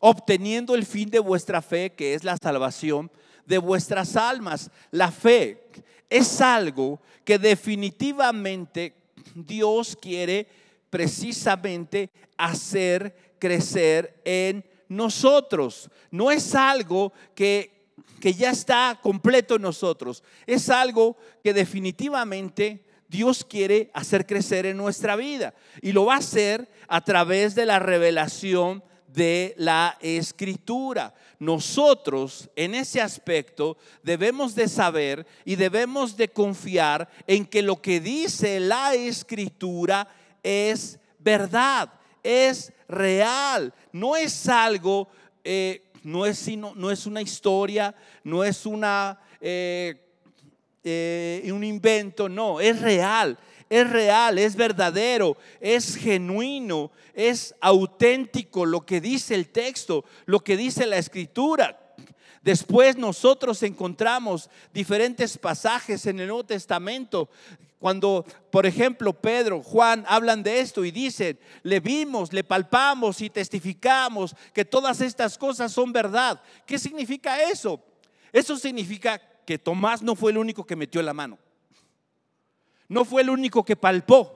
obteniendo 0.00 0.74
el 0.74 0.84
fin 0.84 1.08
de 1.10 1.20
vuestra 1.20 1.62
fe, 1.62 1.92
que 1.94 2.14
es 2.14 2.24
la 2.24 2.36
salvación 2.36 3.08
de 3.46 3.58
vuestras 3.58 4.16
almas. 4.16 4.68
La 4.90 5.12
fe 5.12 5.70
es 6.10 6.40
algo 6.40 7.00
que 7.24 7.38
definitivamente 7.38 8.94
Dios 9.34 9.96
quiere 10.00 10.46
precisamente 10.90 12.10
hacer 12.36 13.34
crecer 13.38 14.20
en 14.24 14.64
nosotros. 14.88 15.90
No 16.10 16.30
es 16.30 16.54
algo 16.54 17.12
que, 17.34 17.86
que 18.20 18.32
ya 18.32 18.50
está 18.50 18.98
completo 19.02 19.56
en 19.56 19.62
nosotros. 19.62 20.22
Es 20.46 20.70
algo 20.70 21.16
que 21.44 21.52
definitivamente 21.52 22.84
Dios 23.08 23.44
quiere 23.44 23.90
hacer 23.94 24.26
crecer 24.26 24.66
en 24.66 24.76
nuestra 24.76 25.16
vida. 25.16 25.54
Y 25.82 25.92
lo 25.92 26.06
va 26.06 26.14
a 26.14 26.18
hacer 26.18 26.68
a 26.88 27.02
través 27.02 27.54
de 27.54 27.66
la 27.66 27.78
revelación 27.78 28.82
de 29.08 29.54
la 29.56 29.96
escritura. 30.00 31.14
Nosotros 31.38 32.48
en 32.54 32.74
ese 32.74 33.00
aspecto 33.00 33.76
debemos 34.02 34.54
de 34.54 34.68
saber 34.68 35.26
y 35.44 35.56
debemos 35.56 36.16
de 36.16 36.28
confiar 36.28 37.08
en 37.26 37.44
que 37.46 37.62
lo 37.62 37.80
que 37.80 38.00
dice 38.00 38.60
la 38.60 38.94
escritura 38.94 40.08
es 40.42 40.98
verdad, 41.18 41.92
es 42.22 42.72
real, 42.88 43.72
no 43.92 44.16
es 44.16 44.48
algo, 44.48 45.08
eh, 45.42 45.90
no, 46.02 46.26
es, 46.26 46.38
sino, 46.38 46.74
no 46.74 46.90
es 46.90 47.06
una 47.06 47.22
historia, 47.22 47.94
no 48.24 48.44
es 48.44 48.66
una, 48.66 49.18
eh, 49.40 49.94
eh, 50.84 51.50
un 51.52 51.64
invento, 51.64 52.28
no, 52.28 52.60
es 52.60 52.80
real 52.80 53.38
es 53.68 53.90
real, 53.90 54.38
es 54.38 54.56
verdadero, 54.56 55.36
es 55.60 55.96
genuino, 55.96 56.90
es 57.14 57.54
auténtico 57.60 58.64
lo 58.64 58.86
que 58.86 59.00
dice 59.00 59.34
el 59.34 59.48
texto, 59.48 60.04
lo 60.26 60.40
que 60.40 60.56
dice 60.56 60.86
la 60.86 60.96
escritura. 60.96 61.78
Después 62.42 62.96
nosotros 62.96 63.62
encontramos 63.62 64.48
diferentes 64.72 65.36
pasajes 65.36 66.06
en 66.06 66.20
el 66.20 66.28
Nuevo 66.28 66.44
Testamento 66.44 67.28
cuando, 67.78 68.24
por 68.50 68.66
ejemplo, 68.66 69.12
Pedro, 69.12 69.62
Juan 69.62 70.04
hablan 70.08 70.42
de 70.42 70.60
esto 70.60 70.84
y 70.84 70.90
dicen, 70.90 71.38
le 71.62 71.78
vimos, 71.78 72.32
le 72.32 72.42
palpamos 72.42 73.20
y 73.20 73.30
testificamos 73.30 74.34
que 74.52 74.64
todas 74.64 75.00
estas 75.00 75.38
cosas 75.38 75.72
son 75.72 75.92
verdad. 75.92 76.40
¿Qué 76.66 76.78
significa 76.78 77.42
eso? 77.42 77.80
Eso 78.32 78.56
significa 78.56 79.20
que 79.46 79.58
Tomás 79.58 80.02
no 80.02 80.16
fue 80.16 80.32
el 80.32 80.38
único 80.38 80.66
que 80.66 80.74
metió 80.74 81.02
la 81.02 81.14
mano 81.14 81.38
no 82.88 83.04
fue 83.04 83.22
el 83.22 83.30
único 83.30 83.64
que 83.64 83.76
palpó. 83.76 84.34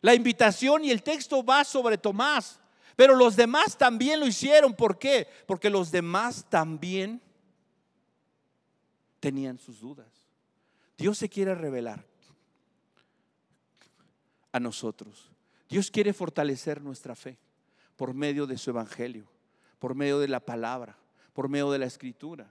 La 0.00 0.14
invitación 0.14 0.84
y 0.84 0.90
el 0.90 1.02
texto 1.02 1.44
va 1.44 1.64
sobre 1.64 1.98
Tomás, 1.98 2.60
pero 2.96 3.14
los 3.14 3.36
demás 3.36 3.76
también 3.76 4.20
lo 4.20 4.26
hicieron. 4.26 4.74
¿Por 4.74 4.98
qué? 4.98 5.26
Porque 5.46 5.68
los 5.68 5.90
demás 5.90 6.46
también 6.48 7.20
tenían 9.18 9.58
sus 9.58 9.80
dudas. 9.80 10.06
Dios 10.96 11.18
se 11.18 11.28
quiere 11.28 11.54
revelar 11.54 12.04
a 14.52 14.60
nosotros. 14.60 15.30
Dios 15.68 15.90
quiere 15.90 16.12
fortalecer 16.12 16.82
nuestra 16.82 17.14
fe 17.14 17.38
por 17.96 18.14
medio 18.14 18.46
de 18.46 18.58
su 18.58 18.70
evangelio, 18.70 19.26
por 19.78 19.94
medio 19.94 20.18
de 20.18 20.28
la 20.28 20.40
palabra, 20.40 20.96
por 21.32 21.48
medio 21.48 21.70
de 21.70 21.78
la 21.78 21.86
escritura. 21.86 22.50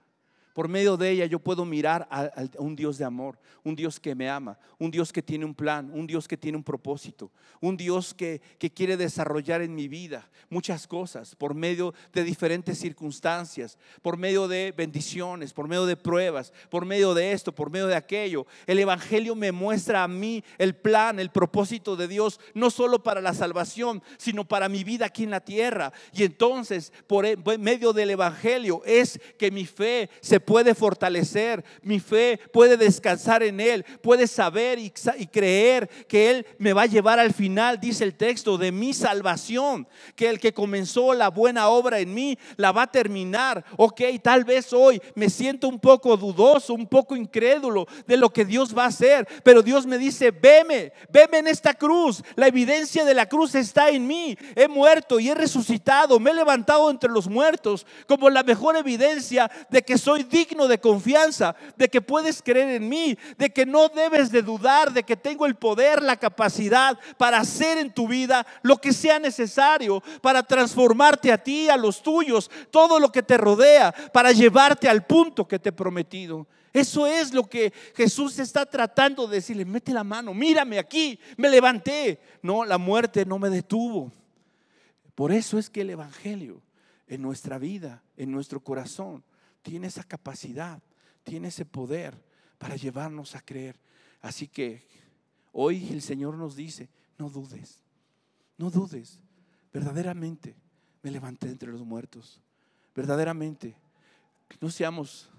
Por 0.60 0.68
medio 0.68 0.98
de 0.98 1.10
ella 1.10 1.26
yo 1.26 1.40
puedo 1.40 1.64
mirar 1.64 2.06
a, 2.12 2.30
un 2.58 2.76
Dios 2.76 2.98
de 2.98 3.06
amor, 3.06 3.40
un 3.64 3.78
Dios 3.78 3.98
que 3.98 4.14
me 4.14 4.30
ama, 4.30 4.60
un 4.78 4.92
Dios 4.92 5.14
que 5.14 5.22
tiene 5.22 5.46
un 5.46 5.56
plan, 5.56 5.90
un 5.94 6.06
Dios 6.06 6.28
que 6.28 6.36
tiene 6.36 6.58
un 6.58 6.66
propósito, 6.66 7.32
un 7.62 7.78
Dios 7.78 8.14
que, 8.14 8.42
que 8.58 8.70
quiere 8.70 8.98
desarrollar 8.98 9.62
en 9.62 9.74
mi 9.74 9.88
vida 9.88 10.30
muchas 10.50 10.88
cosas 10.88 11.36
por 11.36 11.54
medio 11.54 11.94
de 12.12 12.24
diferentes 12.24 12.78
circunstancias, 12.78 13.78
por 14.02 14.18
medio 14.18 14.48
de 14.48 14.74
bendiciones, 14.76 15.54
por 15.54 15.68
medio 15.68 15.86
de 15.86 15.96
pruebas, 15.96 16.52
por 16.70 16.86
medio 16.86 17.14
de 17.14 17.32
esto, 17.32 17.54
por 17.54 17.70
medio 17.70 17.88
de 17.88 17.96
aquello. 17.96 18.46
El 18.66 18.80
Evangelio 18.80 19.36
me 19.36 19.52
muestra 19.52 20.04
a 20.04 20.08
mí 20.08 20.44
el 20.58 20.76
plan, 20.76 21.20
el 21.20 21.30
propósito 21.30 21.96
de 21.96 22.08
Dios, 22.08 22.40
no 22.54 22.70
solo 22.70 23.04
para 23.04 23.22
la 23.22 23.34
salvación, 23.34 24.02
sino 24.18 24.48
para 24.48 24.70
mi 24.70 24.84
vida 24.84 25.06
aquí 25.06 25.24
en 25.24 25.32
la 25.32 25.42
tierra. 25.42 25.94
Y 26.14 26.24
entonces, 26.24 26.92
por 27.08 27.26
e, 27.26 27.38
medio 27.58 27.94
del 27.94 28.10
Evangelio 28.10 28.82
es 28.86 29.20
que 29.38 29.52
mi 29.52 29.66
fe 29.66 30.10
se 30.22 30.40
puede 30.50 30.74
fortalecer, 30.74 31.64
mi 31.84 32.00
fe 32.00 32.40
puede 32.52 32.76
descansar 32.76 33.44
en 33.44 33.60
Él, 33.60 33.86
puede 34.02 34.26
saber 34.26 34.80
y, 34.80 34.90
creer 34.90 35.88
que 36.08 36.32
Él 36.32 36.48
me 36.58 36.74
va 36.74 36.82
a 36.82 36.88
llevar 36.88 37.20
al 37.20 37.36
final, 37.36 37.80
dice 37.80 38.04
el 38.04 38.16
texto, 38.16 38.58
de 38.58 38.72
mi 38.72 38.92
salvación, 38.96 39.88
que 40.16 40.28
el 40.28 40.40
que 40.40 40.52
comenzó 40.52 41.14
la 41.14 41.30
buena 41.30 41.68
obra 41.68 42.00
en 42.00 42.16
mí 42.16 42.36
la 42.58 42.72
va 42.72 42.82
a 42.82 42.92
terminar. 42.92 43.64
Ok, 43.78 44.02
tal 44.24 44.44
vez 44.44 44.74
hoy 44.74 45.00
me 45.14 45.30
siento 45.30 45.68
un 45.68 45.80
poco 45.80 46.18
dudoso, 46.18 46.74
un 46.74 46.88
poco 46.88 47.16
incrédulo 47.16 47.86
de 48.08 48.18
lo 48.18 48.34
que 48.34 48.44
Dios 48.44 48.76
va 48.76 48.86
a 48.86 48.88
hacer, 48.88 49.28
pero 49.44 49.62
Dios 49.62 49.86
me 49.86 50.00
dice, 50.00 50.32
veme, 50.32 50.94
veme 51.12 51.38
en 51.38 51.48
esta 51.48 51.76
cruz, 51.76 52.24
la 52.36 52.48
evidencia 52.48 53.06
de 53.06 53.14
la 53.14 53.30
cruz 53.30 53.54
está 53.54 53.92
en 53.92 54.08
mí, 54.08 54.36
he 54.56 54.68
muerto 54.68 55.20
y 55.20 55.30
he 55.30 55.36
resucitado, 55.36 56.20
me 56.20 56.32
he 56.32 56.34
levantado 56.34 56.90
entre 56.90 57.12
los 57.12 57.28
muertos 57.28 57.86
como 58.08 58.32
la 58.32 58.42
mejor 58.42 58.78
evidencia 58.78 59.52
de 59.70 59.84
que 59.84 60.00
soy 60.00 60.24
digno 60.30 60.68
de 60.68 60.80
confianza, 60.80 61.56
de 61.76 61.90
que 61.90 62.02
puedes 62.02 62.42
creer 62.42 62.70
en 62.70 62.88
mí, 62.88 63.18
de 63.38 63.50
que 63.50 63.66
no 63.66 63.90
debes 63.90 64.32
de 64.32 64.42
dudar, 64.42 64.94
de 64.94 65.04
que 65.04 65.18
tengo 65.18 65.46
el 65.46 65.56
poder, 65.56 66.02
la 66.02 66.18
capacidad 66.18 66.98
para 67.18 67.40
hacer 67.40 67.78
en 67.78 67.94
tu 67.94 68.08
vida 68.08 68.46
lo 68.62 68.78
que 68.78 68.94
sea 68.94 69.20
necesario 69.20 70.02
para 70.22 70.44
transformarte 70.44 71.32
a 71.32 71.38
ti, 71.38 71.70
a 71.70 71.78
los 71.78 72.02
tuyos, 72.02 72.50
todo 72.72 73.00
lo 73.00 73.12
que 73.12 73.24
te 73.24 73.38
rodea, 73.38 73.94
para 74.14 74.32
llevarte 74.32 74.88
al 74.88 75.06
punto 75.06 75.48
que 75.48 75.60
te 75.60 75.70
he 75.70 75.74
prometido. 75.74 76.48
Eso 76.72 77.08
es 77.08 77.34
lo 77.34 77.50
que 77.50 77.74
Jesús 77.96 78.38
está 78.38 78.66
tratando 78.66 79.28
de 79.28 79.38
decirle, 79.38 79.66
mete 79.66 79.92
la 79.92 80.04
mano, 80.04 80.34
mírame 80.34 80.78
aquí, 80.78 81.20
me 81.36 81.50
levanté. 81.50 82.20
No, 82.42 82.64
la 82.64 82.78
muerte 82.78 83.26
no 83.26 83.40
me 83.40 83.50
detuvo. 83.50 84.12
Por 85.16 85.32
eso 85.32 85.58
es 85.58 85.70
que 85.70 85.82
el 85.82 85.90
Evangelio 85.90 86.62
en 87.08 87.22
nuestra 87.22 87.58
vida, 87.58 88.04
en 88.16 88.32
nuestro 88.32 88.60
corazón, 88.60 89.24
tiene 89.62 89.88
esa 89.88 90.04
capacidad, 90.04 90.82
tiene 91.24 91.50
ese 91.50 91.66
poder 91.66 92.22
para 92.58 92.76
llevarnos 92.76 93.36
a 93.36 93.42
creer. 93.42 93.80
Así 94.22 94.48
que 94.48 94.86
hoy 95.52 95.90
el 95.90 96.02
Señor 96.02 96.36
nos 96.36 96.56
dice, 96.56 96.90
no 97.18 97.30
dudes, 97.30 97.84
no 98.58 98.70
dudes, 98.70 99.20
verdaderamente 99.72 100.56
me 101.02 101.12
levanté 101.12 101.48
entre 101.48 101.72
los 101.72 101.84
muertos, 101.84 102.42
verdaderamente, 102.96 103.76
no 104.60 104.70
seamos 104.70 105.30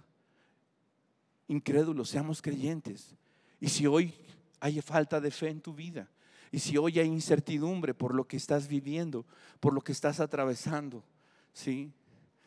incrédulos, 1.48 2.08
seamos 2.08 2.40
creyentes. 2.40 3.14
Y 3.60 3.68
si 3.68 3.86
hoy 3.86 4.14
hay 4.60 4.80
falta 4.80 5.20
de 5.20 5.30
fe 5.30 5.48
en 5.48 5.60
tu 5.60 5.74
vida, 5.74 6.08
y 6.52 6.58
si 6.58 6.76
hoy 6.76 6.98
hay 6.98 7.06
incertidumbre 7.06 7.94
por 7.94 8.14
lo 8.14 8.26
que 8.26 8.36
estás 8.36 8.66
viviendo, 8.66 9.24
por 9.60 9.72
lo 9.72 9.80
que 9.80 9.92
estás 9.92 10.18
atravesando, 10.18 11.04
¿sí? 11.52 11.92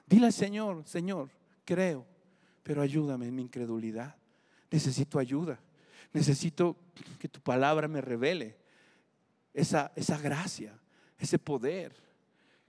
Dile 0.07 0.26
al 0.26 0.34
Señor, 0.34 0.84
Señor, 0.86 1.30
creo, 1.66 2.05
pero 2.64 2.82
ayúdame 2.82 3.28
en 3.28 3.36
mi 3.36 3.41
incredulidad. 3.41 4.16
Necesito 4.72 5.20
ayuda. 5.20 5.59
Necesito 6.11 6.78
que 7.20 7.28
tu 7.28 7.39
palabra 7.39 7.88
me 7.88 8.01
revele 8.01 8.57
esa, 9.53 9.91
esa 9.95 10.18
gracia, 10.18 10.80
ese 11.18 11.39
poder. 11.39 11.95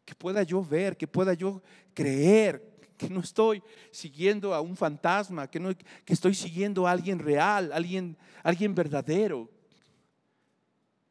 Que 0.05 0.14
pueda 0.14 0.42
yo 0.42 0.62
ver, 0.62 0.97
que 0.97 1.07
pueda 1.07 1.34
yo 1.34 1.62
creer 1.95 2.74
que 2.97 3.09
no 3.09 3.20
estoy 3.20 3.62
siguiendo 3.90 4.55
a 4.55 4.61
un 4.61 4.76
fantasma, 4.76 5.51
que, 5.51 5.59
no, 5.59 5.74
que 5.76 6.12
estoy 6.12 6.34
siguiendo 6.34 6.86
a 6.86 6.92
alguien 6.92 7.18
real, 7.18 7.72
alguien, 7.72 8.16
alguien 8.42 8.74
verdadero. 8.74 9.51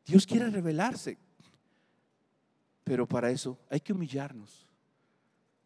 Dios 0.05 0.25
quiere 0.25 0.49
revelarse, 0.49 1.17
pero 2.83 3.07
para 3.07 3.31
eso 3.31 3.57
hay 3.69 3.79
que 3.79 3.93
humillarnos. 3.93 4.62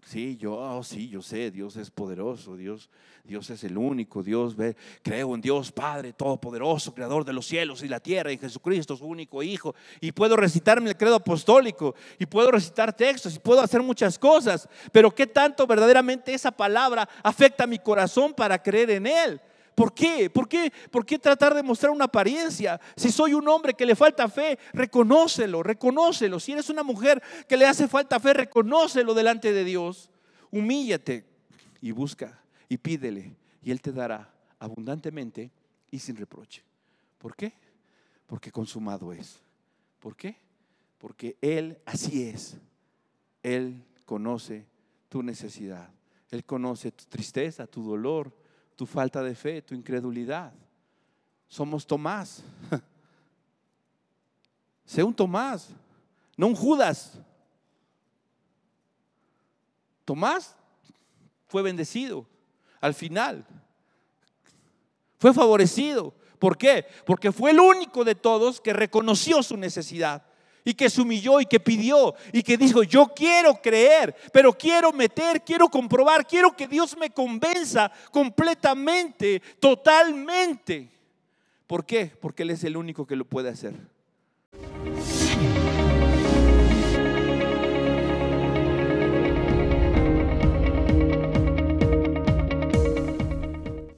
Sí, 0.07 0.37
yo, 0.37 0.53
oh, 0.53 0.83
sí, 0.83 1.09
yo 1.09 1.21
sé, 1.21 1.51
Dios 1.51 1.75
es 1.75 1.91
poderoso, 1.91 2.55
Dios, 2.55 2.89
Dios 3.25 3.49
es 3.49 3.65
el 3.65 3.77
único, 3.77 4.23
Dios 4.23 4.55
ve, 4.55 4.77
creo 5.01 5.35
en 5.35 5.41
Dios 5.41 5.69
Padre 5.69 6.13
Todopoderoso, 6.13 6.95
Creador 6.95 7.25
de 7.25 7.33
los 7.33 7.45
cielos 7.45 7.83
y 7.83 7.89
la 7.89 7.99
tierra, 7.99 8.31
y 8.31 8.37
Jesucristo, 8.37 8.95
su 8.95 9.05
único 9.05 9.43
Hijo, 9.43 9.75
y 9.99 10.13
puedo 10.13 10.37
recitarme 10.37 10.91
el 10.91 10.95
credo 10.95 11.15
apostólico, 11.15 11.93
y 12.17 12.25
puedo 12.25 12.51
recitar 12.51 12.93
textos, 12.93 13.35
y 13.35 13.39
puedo 13.39 13.59
hacer 13.59 13.81
muchas 13.81 14.17
cosas, 14.17 14.69
pero 14.93 15.13
¿qué 15.13 15.27
tanto 15.27 15.67
verdaderamente 15.67 16.33
esa 16.33 16.51
palabra 16.51 17.09
afecta 17.21 17.65
a 17.65 17.67
mi 17.67 17.77
corazón 17.77 18.33
para 18.33 18.63
creer 18.63 18.91
en 18.91 19.07
Él? 19.07 19.41
¿Por 19.77 19.93
qué? 19.93 20.27
¿Por 20.31 20.49
qué? 20.49 20.73
¿Por 20.89 21.05
qué 21.05 21.19
tratar 21.19 21.53
de 21.53 21.61
mostrar 21.61 21.91
una 21.91 22.05
apariencia? 22.05 22.81
Si 22.95 23.11
soy 23.11 23.35
un 23.35 23.47
hombre 23.47 23.75
que 23.75 23.85
le 23.85 23.95
falta 23.95 24.27
fe, 24.27 24.57
reconócelo, 24.73 25.61
reconócelo. 25.61 26.39
Si 26.39 26.51
eres 26.51 26.71
una 26.71 26.81
mujer 26.81 27.21
que 27.47 27.57
le 27.57 27.67
hace 27.67 27.87
falta 27.87 28.19
fe, 28.19 28.33
reconócelo 28.33 29.13
delante 29.13 29.53
de 29.53 29.63
Dios. 29.63 30.09
Humíllate 30.49 31.25
y 31.79 31.91
busca 31.91 32.41
y 32.67 32.79
pídele 32.79 33.35
y 33.61 33.69
Él 33.69 33.79
te 33.79 33.91
dará 33.91 34.33
abundantemente 34.57 35.51
y 35.91 35.99
sin 35.99 36.15
reproche. 36.15 36.63
¿Por 37.19 37.35
qué? 37.35 37.53
Porque 38.25 38.51
consumado 38.51 39.13
es. 39.13 39.39
¿Por 39.99 40.15
qué? 40.15 40.37
Porque 40.97 41.37
Él 41.39 41.77
así 41.85 42.23
es. 42.23 42.57
Él 43.43 43.83
conoce 44.05 44.65
tu 45.07 45.21
necesidad. 45.21 45.91
Él 46.31 46.45
conoce 46.45 46.91
tu 46.91 47.05
tristeza, 47.05 47.67
tu 47.67 47.83
dolor, 47.83 48.33
tu 48.77 48.85
falta 48.85 49.21
de 49.23 49.35
fe, 49.35 49.61
tu 49.61 49.73
incredulidad. 49.73 50.53
Somos 51.49 51.85
Tomás. 51.85 52.43
Sé 54.85 55.03
un 55.03 55.13
Tomás, 55.13 55.69
no 56.37 56.47
un 56.47 56.55
Judas. 56.55 57.17
Tomás 60.05 60.55
fue 61.47 61.63
bendecido 61.63 62.25
al 62.79 62.93
final. 62.93 63.45
Fue 65.17 65.33
favorecido. 65.33 66.13
¿Por 66.37 66.55
qué? 66.55 66.85
Porque 67.05 67.31
fue 67.31 67.49
el 67.49 67.59
único 67.59 68.05
de 68.05 68.13
todos 68.13 68.61
que 68.61 68.73
reconoció 68.73 69.41
su 69.41 69.57
necesidad 69.57 70.26
y 70.67 70.73
que 70.73 70.89
se 70.89 70.99
humilló 70.99 71.39
y 71.39 71.45
que 71.45 71.61
pidió 71.61 72.13
y 72.33 72.43
que 72.43 72.57
dijo, 72.57 72.83
yo 72.83 73.13
quiero 73.15 73.53
creer, 73.61 74.13
pero 74.33 74.51
quiero 74.51 74.91
meter, 74.91 75.41
quiero 75.41 75.69
comprobar, 75.69 76.27
quiero 76.27 76.53
que 76.57 76.67
Dios 76.67 76.97
me 76.97 77.09
convenza 77.09 77.89
completamente, 78.11 79.41
totalmente. 79.61 80.89
¿Por 81.67 81.85
qué? 81.85 82.11
Porque 82.19 82.43
Él 82.43 82.49
es 82.49 82.65
el 82.65 82.75
único 82.75 83.07
que 83.07 83.15
lo 83.15 83.23
puede 83.23 83.47
hacer. 83.47 83.75